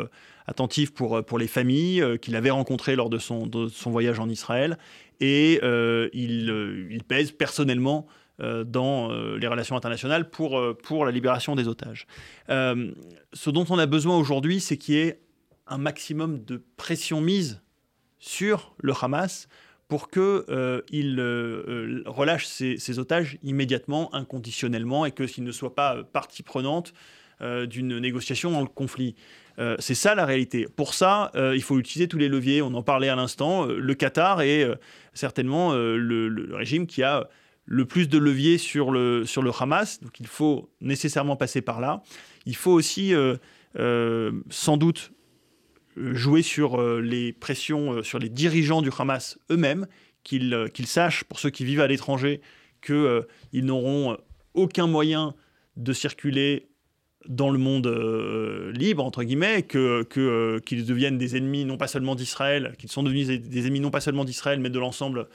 attentive 0.47 0.93
pour, 0.93 1.37
les 1.37 1.47
familles 1.47 2.03
qu'il 2.21 2.35
avait 2.35 2.49
rencontrées 2.49 2.95
lors 2.95 3.09
de 3.09 3.17
son, 3.17 3.49
voyage 3.87 4.19
en 4.19 4.29
Israël. 4.29 4.77
Et 5.19 5.59
il, 6.13 7.03
pèse 7.07 7.31
personnellement 7.31 8.07
euh, 8.07 8.11
dans 8.39 9.11
euh, 9.11 9.37
les 9.37 9.47
relations 9.47 9.75
internationales 9.75 10.29
pour, 10.29 10.59
euh, 10.59 10.73
pour 10.75 11.05
la 11.05 11.11
libération 11.11 11.55
des 11.55 11.67
otages. 11.67 12.05
ce 12.47 13.49
dont 13.49 13.65
on 13.69 13.79
a 13.79 13.85
besoin 13.85 14.17
aujourd'hui, 14.17 14.59
c'est 14.59 14.77
qu'il 14.77 14.95
y 14.95 14.99
ait 14.99 15.19
un 15.65 15.77
maximum 15.77 16.43
de 16.45 16.63
pression 16.77 17.19
mise 17.19 17.61
sur 18.19 18.75
le 18.79 18.93
Hamas 18.99 19.47
pour 19.87 20.09
qu'il 20.09 21.19
relâche 22.05 22.45
ses, 22.45 22.99
otages 22.99 23.37
immédiatement, 23.41 24.13
inconditionnellement, 24.13 25.05
et 25.05 25.11
que 25.11 25.27
s'il 25.27 25.43
ne 25.43 25.51
soit 25.51 25.75
pas 25.75 26.03
partie 26.03 26.43
prenante 26.43 26.93
d'une 27.41 27.99
négociation 27.99 28.51
dans 28.51 28.61
le 28.61 28.67
conflit. 28.67 29.15
c'est 29.79 29.95
ça 29.95 30.15
la 30.15 30.25
réalité. 30.25 30.67
Pour 30.75 30.93
ça, 30.93 31.31
il 31.35 31.61
faut 31.61 31.79
utiliser 31.79 32.07
tous 32.07 32.17
les 32.17 32.27
leviers. 32.27 32.61
On 32.61 32.73
en 32.73 32.83
parlait 32.83 33.09
à 33.09 33.15
l'instant. 33.15 33.65
le 33.65 33.93
Qatar 33.93 34.41
est 34.41 34.67
certainement 35.13 35.73
le, 35.73 36.49
régime 36.53 36.87
qui 36.87 37.03
a 37.03 37.29
le 37.67 37.85
plus 37.85 38.07
de 38.07 38.17
levier 38.17 38.57
sur 38.57 38.91
le, 38.91 39.25
sur 39.25 39.43
le 39.43 39.51
Hamas, 39.59 40.01
donc 40.01 40.19
il 40.21 40.25
faut 40.25 40.71
nécessairement 40.79 41.35
passer 41.35 41.61
par 41.61 41.81
là. 41.81 42.01
Il 42.45 42.55
faut 42.55 42.71
aussi 42.71 43.13
euh, 43.13 43.35
euh, 43.77 44.31
sans 44.49 44.77
doute 44.77 45.11
jouer 45.97 46.41
sur 46.41 46.79
euh, 46.79 47.01
les 47.01 47.33
pressions 47.33 48.01
sur 48.03 48.19
les 48.19 48.29
dirigeants 48.29 48.81
du 48.81 48.89
Hamas 48.97 49.37
eux-mêmes, 49.51 49.85
qu'ils 50.23 50.69
sachent, 50.85 51.25
pour 51.25 51.39
ceux 51.39 51.49
qui 51.49 51.65
vivent 51.65 51.81
à 51.81 51.87
l'étranger, 51.87 52.41
qu'ils 52.81 53.25
n'auront 53.65 54.17
aucun 54.53 54.87
moyen 54.87 55.35
de 55.75 55.93
circuler 55.93 56.69
dans 57.27 57.49
le 57.49 57.57
monde 57.57 57.87
libre, 58.73 59.03
entre 59.03 59.23
guillemets, 59.23 59.63
que, 59.63 60.59
qu'ils 60.59 60.85
deviennent 60.85 61.17
des 61.17 61.37
ennemis 61.37 61.65
non 61.65 61.77
pas 61.77 61.87
seulement 61.87 62.15
d'Israël, 62.15 62.75
qu'ils 62.77 62.91
sont 62.91 63.03
devenus 63.03 63.27
des 63.27 63.67
ennemis 63.67 63.79
non 63.79 63.91
pas 63.91 64.01
seulement 64.01 64.25
d'Israël, 64.25 64.59
mais 64.59 64.69
de 64.69 64.79
l'ensemble 64.79 65.27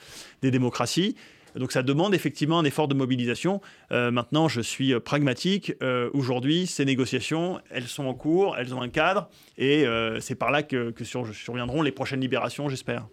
des 0.42 0.50
démocraties. 0.50 1.16
Donc 1.56 1.72
ça 1.72 1.82
demande 1.82 2.14
effectivement 2.14 2.58
un 2.58 2.64
effort 2.64 2.88
de 2.88 2.94
mobilisation. 2.94 3.60
maintenant, 3.90 4.48
je 4.48 4.60
suis 4.60 4.98
pragmatique. 5.00 5.72
Aujourd'hui, 6.12 6.66
ces 6.66 6.84
négociations, 6.84 7.60
elles 7.70 7.88
sont 7.88 8.06
en 8.06 8.14
cours, 8.14 8.56
elles 8.56 8.74
ont 8.74 8.82
un 8.82 8.88
cadre, 8.88 9.28
et 9.58 9.84
c'est 10.20 10.34
par 10.34 10.50
là 10.50 10.62
que, 10.62 10.90
que 10.90 11.04
surviendront 11.04 11.82
les 11.82 11.92
prochaines 11.92 12.20
libérations, 12.20 12.68
j'espère. 12.68 13.06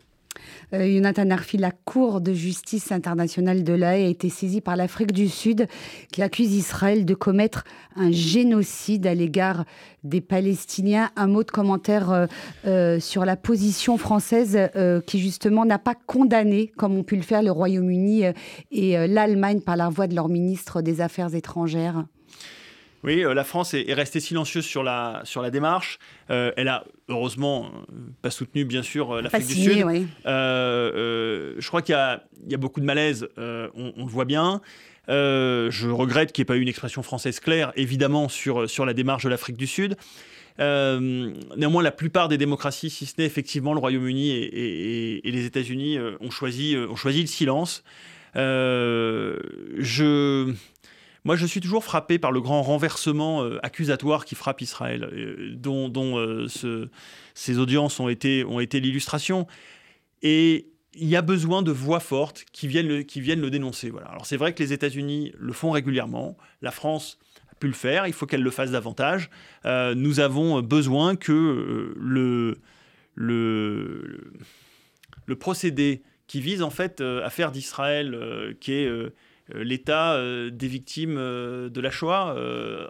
Euh, 0.73 0.87
Jonathan 0.87 1.29
Arfi, 1.29 1.57
la 1.57 1.71
Cour 1.71 2.21
de 2.21 2.33
justice 2.33 2.91
internationale 2.91 3.63
de 3.63 3.73
l'AE 3.73 4.05
a 4.05 4.09
été 4.09 4.29
saisie 4.29 4.61
par 4.61 4.75
l'Afrique 4.75 5.11
du 5.11 5.27
Sud 5.27 5.67
qui 6.11 6.21
accuse 6.21 6.53
Israël 6.53 7.05
de 7.05 7.13
commettre 7.13 7.63
un 7.95 8.11
génocide 8.11 9.07
à 9.07 9.13
l'égard 9.13 9.65
des 10.03 10.21
Palestiniens. 10.21 11.09
Un 11.15 11.27
mot 11.27 11.43
de 11.43 11.51
commentaire 11.51 12.11
euh, 12.11 12.27
euh, 12.65 12.99
sur 12.99 13.25
la 13.25 13.35
position 13.35 13.97
française 13.97 14.57
qui 15.05 15.19
justement 15.19 15.65
n'a 15.65 15.79
pas 15.79 15.95
condamné, 15.95 16.67
comme 16.77 16.97
ont 16.97 17.03
pu 17.03 17.15
le 17.15 17.21
faire 17.21 17.41
le 17.41 17.51
Royaume-Uni 17.51 18.23
et 18.71 19.07
l'Allemagne 19.07 19.61
par 19.61 19.75
la 19.75 19.89
voix 19.89 20.07
de 20.07 20.15
leur 20.15 20.29
ministre 20.29 20.81
des 20.81 21.01
Affaires 21.01 21.33
étrangères. 21.35 22.05
Oui, 23.03 23.23
la 23.23 23.43
France 23.43 23.73
est, 23.73 23.93
restée 23.93 24.19
silencieuse 24.19 24.65
sur 24.65 24.83
la, 24.83 25.21
sur 25.23 25.41
la 25.41 25.51
démarche. 25.51 25.99
elle 26.27 26.67
a 26.67 26.83
heureusement 27.09 27.65
euh, 27.65 27.69
pas 28.21 28.29
soutenu 28.29 28.65
bien 28.65 28.83
sûr 28.83 29.11
euh, 29.11 29.21
l'Afrique 29.21 29.47
du 29.47 29.55
Sud. 29.55 29.85
Euh, 30.25 31.55
je 31.57 31.67
crois 31.67 31.81
qu'il 31.81 31.97
y, 32.47 32.53
a 32.53 32.57
beaucoup 32.57 32.79
de 32.79 32.85
malaise, 32.85 33.27
on, 33.37 33.93
le 33.97 34.05
voit 34.05 34.25
bien. 34.25 34.61
je 35.07 35.89
regrette 35.89 36.31
qu'il 36.31 36.43
n'y 36.43 36.45
ait 36.45 36.53
pas 36.53 36.57
eu 36.57 36.61
une 36.61 36.67
expression 36.67 37.03
française 37.03 37.39
claire, 37.39 37.71
évidemment, 37.75 38.29
sur, 38.29 38.69
sur 38.69 38.85
la 38.85 38.93
démarche 38.93 39.23
de 39.23 39.29
l'Afrique 39.29 39.57
du 39.57 39.67
Sud. 39.67 39.95
néanmoins, 40.59 41.83
la 41.83 41.91
plupart 41.91 42.29
des 42.29 42.37
démocraties, 42.37 42.89
si 42.89 43.05
ce 43.05 43.15
n'est 43.17 43.25
effectivement 43.25 43.73
le 43.73 43.79
Royaume-Uni 43.79 44.31
et, 44.31 45.27
et, 45.27 45.31
les 45.31 45.45
États-Unis, 45.45 45.97
ont, 46.19 46.31
choisi, 46.31 46.75
ont 46.77 46.95
choisi 46.95 47.21
le 47.21 47.27
silence. 47.27 47.83
je 48.35 49.33
moi, 51.25 51.35
je 51.35 51.45
suis 51.45 51.59
toujours 51.59 51.83
frappé 51.83 52.17
par 52.17 52.31
le 52.31 52.41
grand 52.41 52.61
renversement 52.61 53.43
euh, 53.43 53.59
accusatoire 53.63 54.25
qui 54.25 54.35
frappe 54.35 54.61
Israël, 54.61 55.03
euh, 55.11 55.53
dont, 55.55 56.17
euh, 56.17 56.47
ces 57.33 57.57
audiences 57.57 57.99
ont 57.99 58.09
été, 58.09 58.43
l'illustration. 58.73 59.47
Et 60.21 60.67
il 60.93 61.07
y 61.07 61.15
a 61.15 61.21
besoin 61.21 61.61
de 61.61 61.71
voix 61.71 61.99
fortes 61.99 62.45
qui 62.51 62.67
viennent 62.67 62.87
le, 62.87 63.49
dénoncer. 63.49 63.91
Alors 64.09 64.25
c'est 64.25 64.37
vrai 64.37 64.53
que 64.53 64.63
les 64.63 64.73
États-Unis 64.73 65.33
le 65.37 65.53
font 65.53 65.71
régulièrement, 65.71 66.37
la 66.61 66.71
France 66.71 67.19
a 67.51 67.55
pu 67.55 67.67
le 67.67 67.73
faire, 67.73 68.07
il 68.07 68.13
faut 68.13 68.25
qu'elle 68.25 68.41
le 68.41 68.51
fasse 68.51 68.71
davantage. 68.71 69.29
nous 69.65 70.19
avons 70.19 70.61
besoin 70.61 71.15
que 71.15 71.93
le, 71.95 72.57
le, 73.15 74.31
procédé 75.39 76.01
qui 76.27 76.41
vise 76.41 76.63
en 76.63 76.71
fait 76.71 77.01
à 77.01 77.29
faire 77.29 77.51
d'Israël, 77.51 78.55
qui 78.59 78.73
est 78.73 78.89
l'état 79.53 80.13
euh, 80.13 80.49
des 80.49 80.67
victimes 80.67 81.17
euh, 81.17 81.69
de 81.69 81.81
la 81.81 81.91
Shoah, 81.91 82.35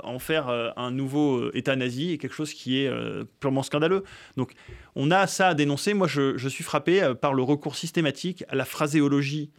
en 0.04 0.20
faire 0.20 0.50
un 0.75 0.92
nouveau 0.92 1.51
État 1.54 1.75
nazi 1.75 2.12
est 2.12 2.18
quelque 2.18 2.36
chose 2.36 2.54
qui 2.54 2.80
est 2.80 2.92
purement 3.39 3.63
scandaleux. 3.63 4.04
Donc 4.38 4.54
on 4.96 5.12
a 5.12 5.28
ça 5.28 5.50
à 5.50 5.54
dénoncer. 5.54 5.94
Moi, 5.94 6.08
je 6.08 6.48
suis 6.48 6.63
frappé 6.63 7.13
par 7.22 7.34
le 7.34 7.44
recours 7.44 7.75
systématique 7.75 8.44
à 8.50 8.56
la 8.56 8.66
phraséologie 8.66 9.51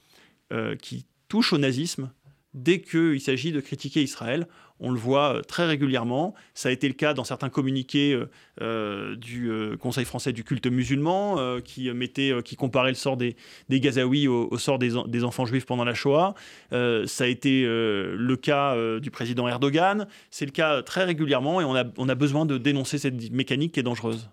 qui 0.83 1.07
touche 1.29 1.53
au 1.53 1.59
nazisme 1.59 2.11
dès 2.55 2.81
qu'il 2.81 3.21
s'agit 3.21 3.53
de 3.53 3.61
critiquer 3.61 4.03
Israël. 4.03 4.47
On 4.81 4.91
le 4.91 4.99
voit 4.99 5.37
euh, 5.37 5.43
très 5.43 5.67
régulièrement. 5.67 6.35
Ça 6.55 6.71
a 6.71 6.73
été 6.73 6.89
le 6.89 6.95
cas 6.95 7.15
dans 7.15 7.25
certains 7.25 7.51
communiqués 7.51 8.15
euh, 8.15 8.31
euh, 8.63 9.17
du 9.17 9.51
Conseil 9.79 10.05
français 10.05 10.33
du 10.33 10.45
culte 10.45 10.67
musulman 10.67 11.61
qui, 11.65 11.91
mettait, 11.93 12.33
qui 12.45 12.57
comparait 12.57 12.91
le 12.91 12.95
sort 12.95 13.17
des, 13.17 13.37
des 13.69 13.81
Gazaouis 13.81 14.29
au, 14.29 14.57
sort 14.59 14.79
des, 14.79 14.93
des, 15.07 15.25
enfants 15.25 15.45
juifs 15.45 15.67
pendant 15.67 15.85
la 15.85 15.95
Shoah. 15.95 16.35
ça 16.71 17.25
a 17.25 17.27
été 17.27 17.65
le 17.65 18.37
cas 18.37 18.77
du 18.99 19.11
président 19.11 19.49
Erdogan. 19.49 20.07
C'est 20.31 20.45
le 20.45 20.51
cas 20.51 20.83
très 20.83 21.05
régulièrement 21.05 21.61
et 21.61 21.65
on 21.65 21.75
a, 21.75 21.85
on 21.97 22.09
a 22.09 22.15
besoin 22.15 22.47
de 22.47 22.59
dénoncer 22.59 22.99
cette 22.99 23.31
mécanique 23.31 23.73
qui 23.73 23.81
est 23.81 23.85
dangereuse. 23.85 24.29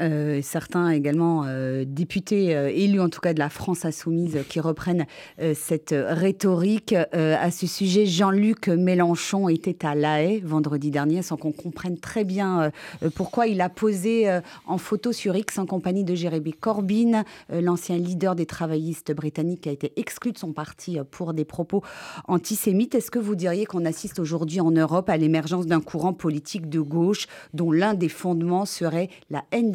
Euh, 0.00 0.40
certains 0.42 0.90
également 0.90 1.44
euh, 1.46 1.84
députés 1.86 2.56
euh, 2.56 2.70
élus, 2.70 3.00
en 3.00 3.08
tout 3.08 3.20
cas 3.20 3.34
de 3.34 3.38
la 3.38 3.50
France 3.50 3.84
insoumise, 3.84 4.38
qui 4.48 4.60
reprennent 4.60 5.06
cette 5.54 5.94
rhétorique. 5.96 6.92
à 6.92 7.50
ce 7.50 7.66
sujet, 7.66 8.06
Jean-Luc 8.06 8.68
Mélenchon 8.68 9.48
était 9.48 9.84
à 9.84 9.94
La 9.94 10.22
Haye 10.22 10.40
vendredi 10.40 10.90
dernier, 10.90 11.22
sans 11.22 11.36
qu'on 11.36 11.52
comprenne 11.52 11.98
très 11.98 12.24
bien 12.24 12.70
pourquoi 13.14 13.46
il 13.46 13.60
a 13.60 13.68
posé 13.68 14.40
en 14.66 14.78
photo 14.78 15.12
sur 15.12 15.36
X 15.36 15.58
en 15.58 15.66
compagnie 15.66 16.04
de 16.04 16.14
Jérémy 16.14 16.52
Corbyn, 16.52 17.24
l'ancien 17.50 17.96
leader 17.96 18.34
des 18.34 18.46
travaillistes 18.46 19.12
britanniques 19.12 19.62
qui 19.62 19.68
a 19.68 19.72
été 19.72 19.92
exclu 19.96 20.32
de 20.32 20.38
son 20.38 20.52
parti 20.52 20.98
pour 21.10 21.32
des 21.32 21.44
propos 21.44 21.82
antisémites. 22.28 22.94
Est-ce 22.94 23.10
que 23.10 23.18
vous 23.18 23.36
diriez 23.36 23.66
qu'on 23.66 23.84
assiste 23.84 24.18
aujourd'hui 24.18 24.60
en 24.60 24.70
Europe 24.70 25.08
à 25.08 25.16
l'émergence 25.16 25.66
d'un 25.66 25.80
courant 25.80 26.12
politique 26.12 26.68
de 26.68 26.80
gauche 26.80 27.26
dont 27.54 27.72
l'un 27.72 27.94
des 27.94 28.08
fondements 28.08 28.66
serait 28.66 29.08
la 29.30 29.44
haine 29.52 29.72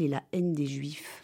Et 0.00 0.08
la 0.08 0.22
haine 0.32 0.52
des 0.52 0.66
Juifs 0.66 1.22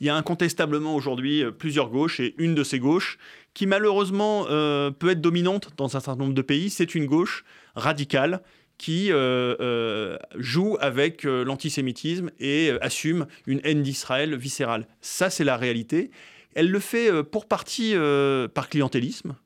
il 0.00 0.06
y 0.06 0.10
a 0.10 0.16
incontestablement 0.16 0.94
aujourd'hui 0.94 1.42
euh, 1.42 1.50
plusieurs 1.50 1.88
gauches 1.88 2.20
et 2.20 2.34
une 2.38 2.54
de 2.54 2.64
ces 2.64 2.78
gauches 2.78 3.18
qui 3.54 3.66
malheureusement 3.66 4.46
euh, 4.50 4.90
peut 4.90 5.10
être 5.10 5.20
dominante 5.20 5.70
dans 5.76 5.96
un 5.96 6.00
certain 6.00 6.16
nombre 6.16 6.34
de 6.34 6.42
pays, 6.42 6.70
c'est 6.70 6.94
une 6.94 7.06
gauche 7.06 7.44
radicale 7.74 8.42
qui 8.76 9.12
euh, 9.12 10.18
joue 10.34 10.76
avec 10.80 11.22
l'antisémitisme 11.22 12.32
et 12.40 12.72
assume 12.80 13.26
une 13.46 13.60
haine 13.62 13.84
d'Israël 13.84 14.34
viscérale. 14.34 14.88
Ça, 15.00 15.30
c'est 15.30 15.44
la 15.44 15.56
réalité. 15.56 16.10
Elle 16.56 16.70
le 16.70 16.80
fait 16.80 17.22
pour 17.22 17.46
partie 17.46 17.94
par 18.52 18.68
clientélisme, 18.68 19.36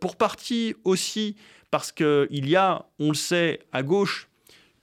pour 0.00 0.16
partie 0.16 0.74
aussi 0.84 1.36
parce 1.70 1.92
qu'il 1.92 2.26
y 2.46 2.56
a, 2.56 2.84
on 2.98 3.08
le 3.08 3.14
sait, 3.14 3.60
à 3.72 3.82
gauche, 3.82 4.28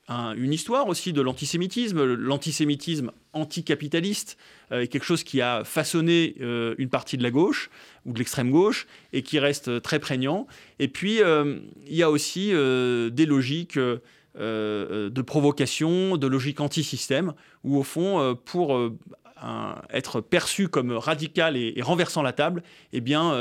une 0.10 0.54
histoire 0.54 0.88
aussi 0.88 1.14
de 1.14 1.22
l'antisémitisme. 1.22 2.04
L'antisémitisme 2.04 3.12
anticapitaliste 3.34 4.38
euh, 4.72 4.82
est 4.82 4.88
quelque 4.88 5.06
chose 5.06 5.24
qui 5.24 5.42
a 5.42 5.64
façonné 5.64 6.36
euh, 6.42 6.76
une 6.78 6.90
partie 6.90 7.18
de 7.18 7.24
la 7.24 7.32
gauche 7.32 7.70
ou 8.06 8.14
de 8.14 8.20
l'extrême 8.20 8.52
gauche 8.52 8.88
et 9.14 9.24
qui 9.24 9.40
reste 9.40 9.82
très 9.82 10.00
prégnant. 10.00 10.48
Et 10.80 10.88
puis, 10.88 11.22
euh, 11.22 11.60
il 11.88 11.96
y 11.96 12.04
a 12.04 12.10
aussi 12.10 12.50
des 12.50 13.26
logiques 13.26 13.80
de 13.80 15.22
provocation, 15.22 16.18
de 16.18 16.28
logique 16.28 16.60
anti-système, 16.60 17.34
où 17.64 17.78
au 17.78 17.84
fond, 17.84 18.38
pour 18.46 18.78
être 19.92 20.22
perçu 20.22 20.68
comme 20.68 20.92
radical 20.92 21.56
et, 21.56 21.82
renversant 21.82 22.24
la 22.24 22.34
table, 22.34 22.64
eh 22.92 23.02
bien, 23.02 23.34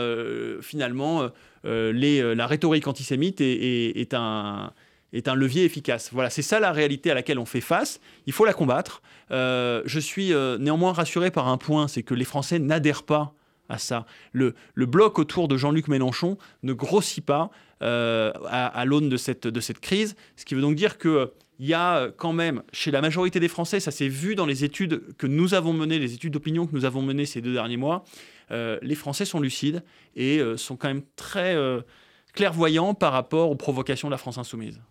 finalement, 0.61 1.29
la 1.65 2.47
rhétorique 2.47 2.87
antisémite 2.87 3.41
est 3.41 4.15
un 4.15 4.73
est 5.13 5.29
un 5.29 5.35
levier 5.35 5.65
efficace. 5.65 6.11
Voilà, 6.13 6.31
c'est 6.31 6.43
ça 6.43 6.61
la 6.61 6.73
réalité 6.73 7.11
à 7.11 7.15
laquelle 7.15 7.39
on 7.39 7.45
fait 7.45 7.61
face. 7.61 8.01
Il 8.27 8.33
faut 8.33 8.45
la 8.45 8.55
combattre. 8.55 9.03
Euh, 9.31 9.83
je 9.85 10.01
suis 10.01 10.33
euh, 10.33 10.59
néanmoins 10.59 10.93
rassuré 10.93 11.31
par 11.31 11.49
un 11.49 11.59
point, 11.59 11.89
c'est 11.89 12.03
que 12.03 12.15
les 12.15 12.25
Français 12.25 12.59
n'adhèrent 12.59 13.05
pas 13.05 13.35
à 13.69 13.79
ça. 13.79 14.07
Le, 14.33 14.55
bloc 14.77 15.19
autour 15.19 15.49
de 15.49 15.57
Jean-Luc 15.57 15.89
Mélenchon 15.89 16.37
ne 16.63 16.73
grossit 16.73 17.25
pas 17.25 17.51
euh, 17.83 18.33
à, 18.47 18.85
l'aune 18.85 19.09
de 19.09 19.17
cette, 19.17 19.47
de 19.47 19.61
cette 19.61 19.81
crise, 19.81 20.15
ce 20.37 20.45
qui 20.45 20.55
veut 20.55 20.61
donc 20.61 20.75
dire 20.75 20.99
qu'il 20.99 21.31
y 21.59 21.73
a 21.73 22.09
quand 22.11 22.33
même, 22.33 22.63
chez 22.73 22.91
la 22.91 23.01
majorité 23.01 23.41
des 23.41 23.49
Français, 23.49 23.81
ça 23.81 23.91
s'est 23.91 24.09
vu 24.09 24.35
dans 24.35 24.47
les 24.47 24.65
études 24.65 25.17
que 25.17 25.27
nous 25.27 25.55
avons 25.55 25.73
menées, 25.73 25.99
les 25.99 26.15
études 26.15 26.35
d'opinion 26.35 26.67
que 26.67 26.75
nous 26.75 26.85
avons 26.85 27.03
menées 27.03 27.25
ces 27.25 27.41
deux 27.41 27.55
derniers 27.55 27.77
mois, 27.77 28.05
les 28.51 28.95
Français 28.95 29.25
sont 29.25 29.41
lucides 29.41 29.83
et 30.15 30.43
sont 30.57 30.77
quand 30.77 30.89
même 30.89 31.05
très 31.17 31.57
clairvoyants 32.35 32.93
par 32.93 33.15
rapport 33.15 33.51
aux 33.51 33.57
provocations 33.57 34.09
de 34.09 34.13
la 34.13 34.19
France 34.19 34.37
insoumise. 34.37 34.83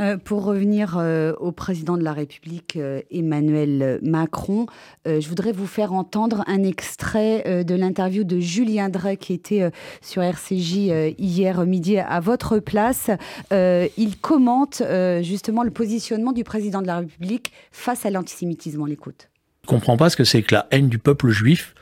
Euh, 0.00 0.16
pour 0.16 0.44
revenir 0.44 0.96
euh, 0.98 1.32
au 1.38 1.52
président 1.52 1.96
de 1.96 2.02
la 2.02 2.12
République, 2.12 2.76
euh, 2.76 3.00
Emmanuel 3.10 3.98
Macron, 4.02 4.66
je 5.06 5.26
voudrais 5.28 5.52
vous 5.52 5.66
faire 5.66 5.92
entendre 5.92 6.44
un 6.46 6.62
extrait 6.62 7.64
de 7.64 7.74
l'interview 7.74 8.24
de 8.24 8.38
Julien 8.38 8.88
Drey 8.88 9.16
qui 9.16 9.32
était 9.32 9.70
sur 10.02 10.22
RCJ 10.22 11.14
hier 11.18 11.64
midi 11.66 11.98
à 11.98 12.20
votre 12.20 12.58
place. 12.58 13.10
il 13.50 14.18
commente 14.20 14.82
justement 15.22 15.62
le 15.62 15.70
positionnement 15.70 16.32
du 16.32 16.44
président 16.44 16.82
de 16.82 16.86
la 16.86 16.98
République 16.98 17.52
face 17.72 18.04
à 18.04 18.10
l'antisémitisme. 18.10 18.82
On 18.82 18.86
l'écoute. 18.86 19.28
Je 19.62 19.68
ne 19.68 19.78
comprends 19.78 19.96
pas 19.96 20.10
ce 20.10 20.16
que 20.16 20.24
c'est 20.24 20.42
que 20.42 20.54
la 20.54 20.66
haine 20.70 20.88
du 20.88 20.98
peuple 20.98 21.30
juif 21.30 21.74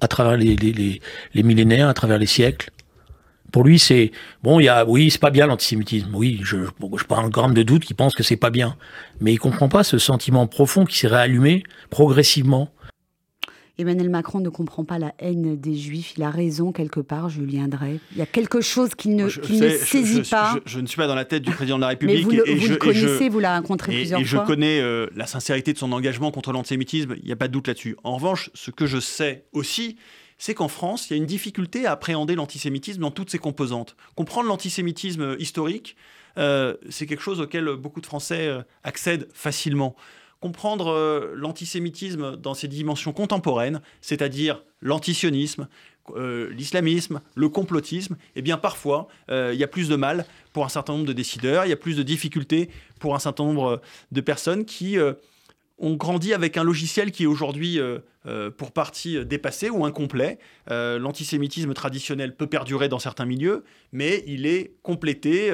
à 0.00 0.08
travers 0.08 0.36
les, 0.36 0.56
les 0.56 1.42
millénaires, 1.42 1.88
à 1.88 1.94
travers 1.94 2.18
les 2.18 2.26
siècles. 2.26 2.70
Pour 3.56 3.64
lui, 3.64 3.78
c'est 3.78 4.10
bon, 4.42 4.60
il 4.60 4.64
y 4.64 4.68
a 4.68 4.84
oui, 4.84 5.10
c'est 5.10 5.18
pas 5.18 5.30
bien 5.30 5.46
l'antisémitisme. 5.46 6.10
Oui, 6.12 6.40
je 6.42 6.58
je 6.66 7.04
pas 7.04 7.16
un 7.16 7.30
gramme 7.30 7.54
de 7.54 7.62
doute 7.62 7.86
qu'il 7.86 7.96
pense 7.96 8.14
que 8.14 8.22
c'est 8.22 8.36
pas 8.36 8.50
bien, 8.50 8.76
mais 9.18 9.32
il 9.32 9.38
comprend 9.38 9.70
pas 9.70 9.82
ce 9.82 9.96
sentiment 9.96 10.46
profond 10.46 10.84
qui 10.84 10.98
s'est 10.98 11.06
réallumé 11.06 11.62
progressivement. 11.88 12.68
Emmanuel 13.78 14.10
Macron 14.10 14.40
ne 14.40 14.50
comprend 14.50 14.84
pas 14.84 14.98
la 14.98 15.14
haine 15.18 15.58
des 15.58 15.74
Juifs. 15.74 16.12
Il 16.18 16.22
a 16.22 16.30
raison 16.30 16.70
quelque 16.70 17.00
part, 17.00 17.30
Julien 17.30 17.66
Drey. 17.66 17.98
Il 18.12 18.18
y 18.18 18.20
a 18.20 18.26
quelque 18.26 18.60
chose 18.60 18.94
qu'il 18.94 19.16
ne, 19.16 19.30
saisit 19.30 20.28
pas. 20.30 20.58
Je, 20.66 20.78
ne 20.78 20.86
suis 20.86 20.98
pas 20.98 21.06
dans 21.06 21.14
la 21.14 21.24
tête 21.24 21.42
du 21.42 21.50
président 21.50 21.76
de 21.76 21.80
la 21.80 21.88
République. 21.88 22.26
Mais 22.26 22.42
vous 22.42 22.44
le, 22.44 22.50
et 22.50 22.56
vous 22.56 22.68
le 22.68 22.76
connaissez, 22.76 23.30
vous 23.30 23.38
l'avez 23.38 23.56
rencontré 23.56 23.94
plusieurs 23.94 24.20
fois. 24.20 24.22
Et 24.22 24.42
je 24.42 24.46
connais 24.46 24.80
euh, 24.80 25.06
la 25.16 25.26
sincérité 25.26 25.72
de 25.72 25.78
son 25.78 25.92
engagement 25.92 26.30
contre 26.30 26.52
l'antisémitisme. 26.52 27.14
Il 27.20 27.24
n'y 27.24 27.32
a 27.32 27.36
pas 27.36 27.48
de 27.48 27.54
doute 27.54 27.68
là-dessus. 27.68 27.96
En 28.04 28.16
revanche, 28.16 28.50
ce 28.52 28.70
que 28.70 28.84
je 28.84 29.00
sais 29.00 29.46
aussi, 29.52 29.96
c'est 30.38 30.54
qu'en 30.54 30.68
France, 30.68 31.08
il 31.08 31.12
y 31.12 31.14
a 31.14 31.16
une 31.16 31.26
difficulté 31.26 31.86
à 31.86 31.92
appréhender 31.92 32.34
l'antisémitisme 32.34 33.00
dans 33.00 33.10
toutes 33.10 33.30
ses 33.30 33.38
composantes. 33.38 33.96
Comprendre 34.14 34.48
l'antisémitisme 34.48 35.36
historique, 35.38 35.96
c'est 36.36 37.06
quelque 37.06 37.22
chose 37.22 37.40
auquel 37.40 37.64
beaucoup 37.76 38.02
de 38.02 38.06
Français 38.06 38.50
accèdent 38.84 39.28
facilement 39.32 39.96
comprendre 40.40 40.88
euh, 40.88 41.32
l'antisémitisme 41.34 42.36
dans 42.36 42.54
ses 42.54 42.68
dimensions 42.68 43.12
contemporaines, 43.12 43.80
c'est-à-dire 44.00 44.62
l'antisionisme, 44.80 45.68
euh, 46.14 46.52
l'islamisme, 46.52 47.20
le 47.34 47.48
complotisme, 47.48 48.16
eh 48.36 48.42
bien 48.42 48.58
parfois, 48.58 49.08
euh, 49.30 49.50
il 49.52 49.58
y 49.58 49.64
a 49.64 49.68
plus 49.68 49.88
de 49.88 49.96
mal 49.96 50.24
pour 50.52 50.64
un 50.64 50.68
certain 50.68 50.92
nombre 50.92 51.06
de 51.06 51.12
décideurs, 51.12 51.64
il 51.64 51.70
y 51.70 51.72
a 51.72 51.76
plus 51.76 51.96
de 51.96 52.02
difficultés 52.02 52.70
pour 53.00 53.14
un 53.14 53.18
certain 53.18 53.44
nombre 53.44 53.80
de 54.12 54.20
personnes 54.20 54.64
qui 54.64 54.96
on 55.78 55.94
grandit 55.94 56.32
avec 56.32 56.56
un 56.56 56.64
logiciel 56.64 57.12
qui 57.12 57.24
est 57.24 57.26
aujourd'hui 57.26 57.78
euh, 57.78 57.98
euh, 58.26 58.50
pour 58.50 58.72
partie 58.72 59.24
dépassé 59.26 59.68
ou 59.68 59.84
incomplet. 59.84 60.38
Euh, 60.70 60.98
l'antisémitisme 60.98 61.74
traditionnel 61.74 62.34
peut 62.34 62.46
perdurer 62.46 62.88
dans 62.88 62.98
certains 62.98 63.26
milieux, 63.26 63.62
mais 63.92 64.24
il 64.26 64.46
est 64.46 64.72
complété 64.82 65.50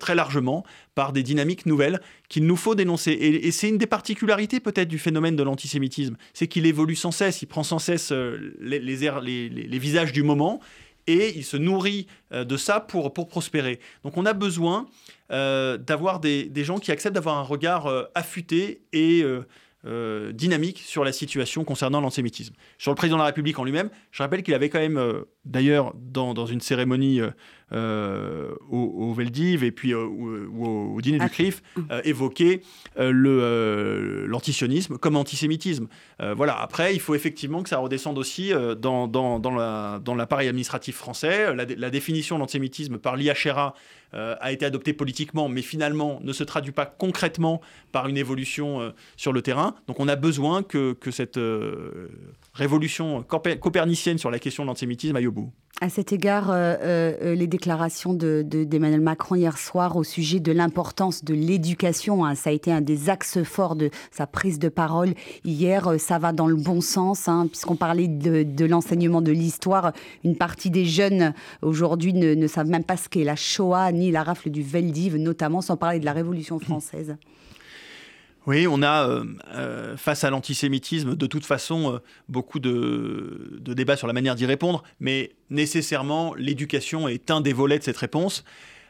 très 0.00 0.14
largement 0.14 0.64
par 0.94 1.12
des 1.12 1.22
dynamiques 1.22 1.66
nouvelles 1.66 2.00
qu'il 2.28 2.46
nous 2.46 2.56
faut 2.56 2.74
dénoncer. 2.74 3.12
Et, 3.12 3.50
c'est 3.50 3.68
une 3.68 3.78
des 3.78 3.86
particularités 3.86 4.60
peut-être 4.60 4.88
du 4.88 4.98
phénomène 4.98 5.36
de 5.36 5.42
l'antisémitisme, 5.42 6.16
c'est 6.32 6.48
qu'il 6.48 6.66
évolue 6.66 6.96
sans 6.96 7.10
cesse, 7.10 7.42
il 7.42 7.46
prend 7.46 7.62
sans 7.62 7.78
cesse 7.78 8.12
les, 8.60 9.78
visages 9.78 10.12
du 10.12 10.22
moment 10.22 10.60
et 11.06 11.36
il 11.36 11.44
se 11.44 11.56
nourrit 11.56 12.06
de 12.32 12.56
ça 12.56 12.80
pour, 12.80 13.12
pour 13.12 13.28
prospérer. 13.28 13.80
Donc 14.02 14.16
on 14.16 14.26
a 14.26 14.32
besoin 14.32 14.86
euh, 15.30 15.78
d'avoir 15.78 16.20
des, 16.20 16.50
gens 16.56 16.78
qui 16.78 16.92
acceptent 16.92 17.14
d'avoir 17.14 17.38
un 17.38 17.42
regard 17.42 17.86
euh, 17.86 18.04
affûté 18.14 18.82
et 18.92 19.24
euh, 19.86 20.32
dynamique 20.32 20.78
sur 20.78 21.02
la 21.02 21.12
situation 21.12 21.64
concernant 21.64 22.00
l'antisémitisme. 22.00 22.54
Sur 22.76 22.90
le 22.90 22.94
président 22.94 23.16
de 23.16 23.22
la 23.22 23.26
République 23.26 23.58
en 23.58 23.64
lui-même, 23.64 23.88
je 24.12 24.22
rappelle 24.22 24.42
qu'il 24.42 24.52
avait 24.54 24.68
quand 24.68 24.78
même, 24.78 25.24
d'ailleurs, 25.44 25.94
dans, 25.96 26.46
une 26.46 26.60
cérémonie 26.60 27.20
au, 27.72 28.56
au, 28.70 29.12
Veldiv 29.14 29.64
et 29.64 29.72
puis 29.72 29.94
au, 29.94 30.98
dîner 31.00 31.18
du 31.18 31.28
CRIF, 31.28 31.62
évoqué 32.04 32.62
l'antisionisme 32.96 34.98
comme 34.98 35.16
antisémitisme. 35.16 35.88
voilà. 36.36 36.60
Après, 36.60 36.94
il 36.94 37.00
faut 37.00 37.14
effectivement 37.14 37.62
que 37.62 37.68
ça 37.68 37.78
redescende 37.78 38.18
aussi 38.18 38.52
dans, 38.78 39.08
dans 39.08 40.14
l'appareil 40.14 40.48
administratif 40.48 40.96
français. 40.96 41.54
La, 41.54 41.64
la 41.64 41.90
définition 41.90 42.36
de 42.36 42.40
l'antisémitisme 42.40 42.98
par 42.98 43.16
l'IHRA 43.16 43.74
euh, 44.14 44.36
a 44.40 44.52
été 44.52 44.64
adopté 44.64 44.92
politiquement, 44.92 45.48
mais 45.48 45.62
finalement 45.62 46.20
ne 46.22 46.32
se 46.32 46.44
traduit 46.44 46.72
pas 46.72 46.86
concrètement 46.86 47.60
par 47.90 48.06
une 48.06 48.16
évolution 48.16 48.80
euh, 48.80 48.90
sur 49.16 49.32
le 49.32 49.42
terrain. 49.42 49.74
Donc 49.88 49.98
on 49.98 50.06
a 50.06 50.14
besoin 50.14 50.62
que, 50.62 50.96
cette 51.10 51.36
euh, 51.36 52.08
révolution 52.52 53.24
copernicienne 53.24 54.18
sur 54.18 54.30
la 54.30 54.38
question 54.38 54.62
de 54.62 54.68
l'antisémitisme 54.68 55.16
aille 55.16 55.26
au 55.26 55.32
bout. 55.32 55.52
À 55.80 55.88
cet 55.88 56.12
égard, 56.12 56.54
les 56.54 57.46
déclarations 57.48 58.14
d'Emmanuel 58.14 59.00
de, 59.00 59.04
Macron 59.04 59.34
hier 59.34 59.58
soir 59.58 59.96
au 59.96 60.04
sujet 60.04 60.38
de 60.38 60.52
l'importance 60.52 61.24
de 61.24 61.34
l'éducation, 61.34 62.24
hein, 62.24 62.36
ça 62.36 62.50
a 62.50 62.52
été 62.52 62.72
un 62.72 62.80
des 62.80 63.10
axes 63.10 63.42
forts 63.42 63.74
de 63.74 63.90
sa 64.12 64.28
prise 64.28 64.60
de 64.60 64.68
parole 64.68 65.14
hier. 65.44 65.98
Ça 65.98 66.18
va 66.18 66.32
dans 66.32 66.46
le 66.46 66.54
bon 66.54 66.80
sens, 66.80 67.26
hein, 67.26 67.48
puisqu'on 67.48 67.74
parlait 67.74 68.06
de, 68.06 68.64
l'enseignement 68.64 69.20
de 69.20 69.32
l'histoire. 69.32 69.92
Une 70.22 70.36
partie 70.36 70.70
des 70.70 70.84
jeunes 70.84 71.34
aujourd'hui 71.60 72.12
ne, 72.14 72.34
ne 72.34 72.46
savent 72.46 72.68
même 72.68 72.84
pas 72.84 72.96
ce 72.96 73.08
qu'est 73.08 73.24
la 73.24 73.36
Shoah 73.36 73.90
ni 73.90 74.12
la 74.12 74.22
rafle 74.22 74.50
du 74.50 74.62
Veldiv, 74.62 75.16
notamment, 75.16 75.60
sans 75.60 75.76
parler 75.76 75.98
de 75.98 76.04
la 76.04 76.12
Révolution 76.12 76.58
française. 76.60 77.16
Oui, 78.46 78.66
on 78.66 78.82
a, 78.82 79.08
euh, 79.08 79.24
euh, 79.54 79.96
face 79.96 80.22
à 80.22 80.30
l'antisémitisme, 80.30 81.16
de 81.16 81.26
toute 81.26 81.46
façon, 81.46 81.94
euh, 81.94 81.98
beaucoup 82.28 82.58
de, 82.58 83.58
débats 83.60 83.96
sur 83.96 84.06
la 84.06 84.12
manière 84.12 84.34
d'y 84.34 84.44
répondre, 84.44 84.82
mais 85.00 85.32
nécessairement, 85.48 86.34
l'éducation 86.34 87.08
est 87.08 87.30
un 87.30 87.40
des 87.40 87.54
volets 87.54 87.78
de 87.78 87.84
cette 87.84 87.96
réponse. 87.96 88.44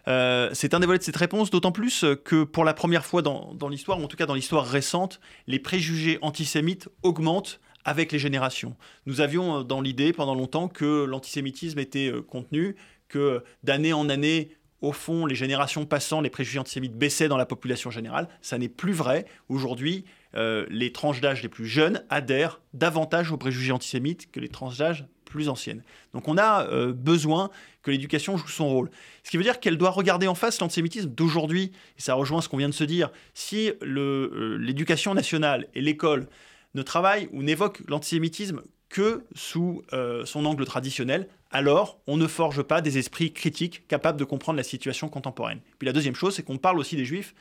c'est 0.06 0.74
un 0.74 0.80
des 0.80 0.86
volets 0.86 0.98
de 0.98 1.04
cette 1.04 1.16
réponse, 1.16 1.50
d'autant 1.50 1.72
plus 1.72 2.04
que 2.24 2.42
pour 2.42 2.64
la 2.64 2.74
première 2.74 3.06
fois 3.06 3.22
dans, 3.22 3.54
dans 3.54 3.68
l'histoire, 3.68 4.00
ou 4.00 4.04
en 4.04 4.08
tout 4.08 4.16
cas 4.16 4.26
dans 4.26 4.34
l'histoire 4.34 4.66
récente, 4.66 5.20
les 5.46 5.58
préjugés 5.58 6.18
antisémites 6.20 6.88
augmentent 7.02 7.60
avec 7.84 8.12
les 8.12 8.18
générations. 8.18 8.76
Nous 9.06 9.20
avions 9.20 9.62
dans 9.62 9.80
l'idée 9.80 10.12
pendant 10.12 10.34
longtemps 10.34 10.68
que 10.68 11.04
l'antisémitisme 11.04 11.78
était 11.78 12.12
contenu, 12.28 12.76
que 13.08 13.42
d'année 13.62 13.92
en 13.92 14.08
année, 14.08 14.50
au 14.84 14.92
fond, 14.92 15.26
les 15.26 15.34
générations 15.34 15.86
passant, 15.86 16.20
les 16.20 16.30
préjugés 16.30 16.58
antisémites 16.58 16.96
baissaient 16.96 17.28
dans 17.28 17.36
la 17.36 17.46
population 17.46 17.90
générale. 17.90 18.28
Ça 18.42 18.58
n'est 18.58 18.68
plus 18.68 18.92
vrai. 18.92 19.26
Aujourd'hui, 19.48 20.04
euh, 20.36 20.66
les 20.68 20.92
tranches 20.92 21.20
d'âge 21.20 21.42
les 21.42 21.48
plus 21.48 21.66
jeunes 21.66 22.04
adhèrent 22.10 22.60
davantage 22.74 23.32
aux 23.32 23.36
préjugés 23.36 23.72
antisémites 23.72 24.30
que 24.30 24.40
les 24.40 24.48
tranches 24.48 24.78
d'âge 24.78 25.06
plus 25.24 25.48
anciennes. 25.48 25.82
Donc 26.12 26.28
on 26.28 26.38
a 26.38 26.66
euh, 26.66 26.92
besoin 26.92 27.50
que 27.82 27.90
l'éducation 27.90 28.36
joue 28.36 28.48
son 28.48 28.68
rôle. 28.68 28.90
Ce 29.22 29.30
qui 29.30 29.36
veut 29.36 29.42
dire 29.42 29.58
qu'elle 29.58 29.78
doit 29.78 29.90
regarder 29.90 30.26
en 30.26 30.34
face 30.34 30.60
l'antisémitisme 30.60 31.08
d'aujourd'hui. 31.08 31.72
Et 31.98 32.02
ça 32.02 32.14
rejoint 32.14 32.40
ce 32.40 32.48
qu'on 32.48 32.58
vient 32.58 32.68
de 32.68 32.74
se 32.74 32.84
dire. 32.84 33.10
Si 33.32 33.72
euh, 33.82 34.58
l'éducation 34.58 35.14
nationale 35.14 35.66
et 35.74 35.80
l'école 35.80 36.28
ne 36.74 36.82
travaillent 36.82 37.28
ou 37.32 37.42
n'évoquent 37.42 37.82
l'antisémitisme 37.88 38.62
que 38.88 39.24
sous 39.34 39.82
son 40.24 40.44
angle 40.44 40.64
traditionnel, 40.64 41.26
alors 41.54 42.00
on 42.06 42.18
ne 42.18 42.26
forge 42.26 42.62
pas 42.62 42.82
des 42.82 42.98
esprits 42.98 43.32
critiques 43.32 43.86
capables 43.88 44.18
de 44.18 44.24
comprendre 44.24 44.58
la 44.58 44.64
situation 44.64 45.08
contemporaine. 45.08 45.60
Puis 45.78 45.86
la 45.86 45.92
deuxième 45.92 46.16
chose, 46.16 46.34
c'est 46.34 46.42
qu'on 46.42 46.58
parle 46.58 46.78
aussi 46.78 46.96
des 46.96 47.04
juifs. 47.06 47.34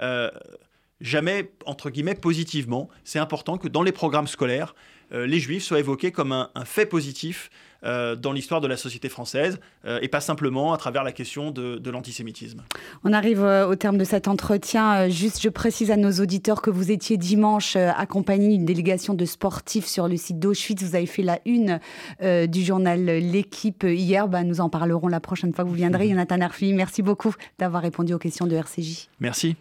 Euh, 0.00 0.30
jamais, 1.02 1.50
entre 1.66 1.90
guillemets, 1.90 2.14
positivement. 2.14 2.88
C'est 3.04 3.18
important 3.18 3.58
que 3.58 3.68
dans 3.68 3.82
les 3.82 3.92
programmes 3.92 4.28
scolaires, 4.28 4.74
euh, 5.12 5.26
les 5.26 5.40
juifs 5.40 5.64
soient 5.64 5.80
évoqués 5.80 6.12
comme 6.12 6.32
un, 6.32 6.48
fait 6.64 6.86
positif 6.86 7.50
euh, 7.84 8.14
dans 8.14 8.32
l'histoire 8.32 8.60
de 8.60 8.68
la 8.68 8.76
société 8.76 9.08
française 9.08 9.58
et 10.00 10.06
pas 10.06 10.20
simplement 10.20 10.72
à 10.72 10.76
travers 10.76 11.02
la 11.02 11.10
question 11.10 11.50
de, 11.50 11.90
l'antisémitisme. 11.90 12.62
On 13.02 13.12
arrive 13.12 13.42
au 13.42 13.74
terme 13.74 13.98
de 13.98 14.04
cet 14.04 14.28
entretien. 14.28 15.08
Juste, 15.08 15.42
je 15.42 15.48
précise 15.48 15.90
à 15.90 15.96
nos 15.96 16.12
auditeurs 16.12 16.62
que 16.62 16.70
vous 16.70 16.92
étiez 16.92 17.16
dimanche 17.16 17.74
accompagné 17.74 18.48
d'une 18.48 18.64
délégation 18.64 19.14
de 19.14 19.24
sportifs 19.24 19.86
sur 19.86 20.06
le 20.06 20.16
site 20.16 20.38
d'Auschwitz. 20.38 20.84
Vous 20.84 20.94
avez 20.94 21.06
fait 21.06 21.22
la 21.22 21.40
une 21.44 21.80
du 22.20 22.62
journal 22.62 23.04
L'équipe 23.04 23.82
hier. 23.82 24.28
Bah, 24.28 24.44
nous 24.44 24.60
en 24.60 24.68
parlerons 24.68 25.08
la 25.08 25.20
prochaine 25.20 25.52
fois 25.52 25.64
que 25.64 25.68
vous 25.68 25.74
viendrez. 25.74 26.08
Jonathan 26.10 26.40
Arfi, 26.40 26.72
merci 26.72 27.02
beaucoup 27.02 27.34
d'avoir 27.58 27.82
répondu 27.82 28.14
aux 28.14 28.18
questions 28.18 28.46
de 28.46 28.54
RCJ. 28.54 29.08
Merci. 29.18 29.56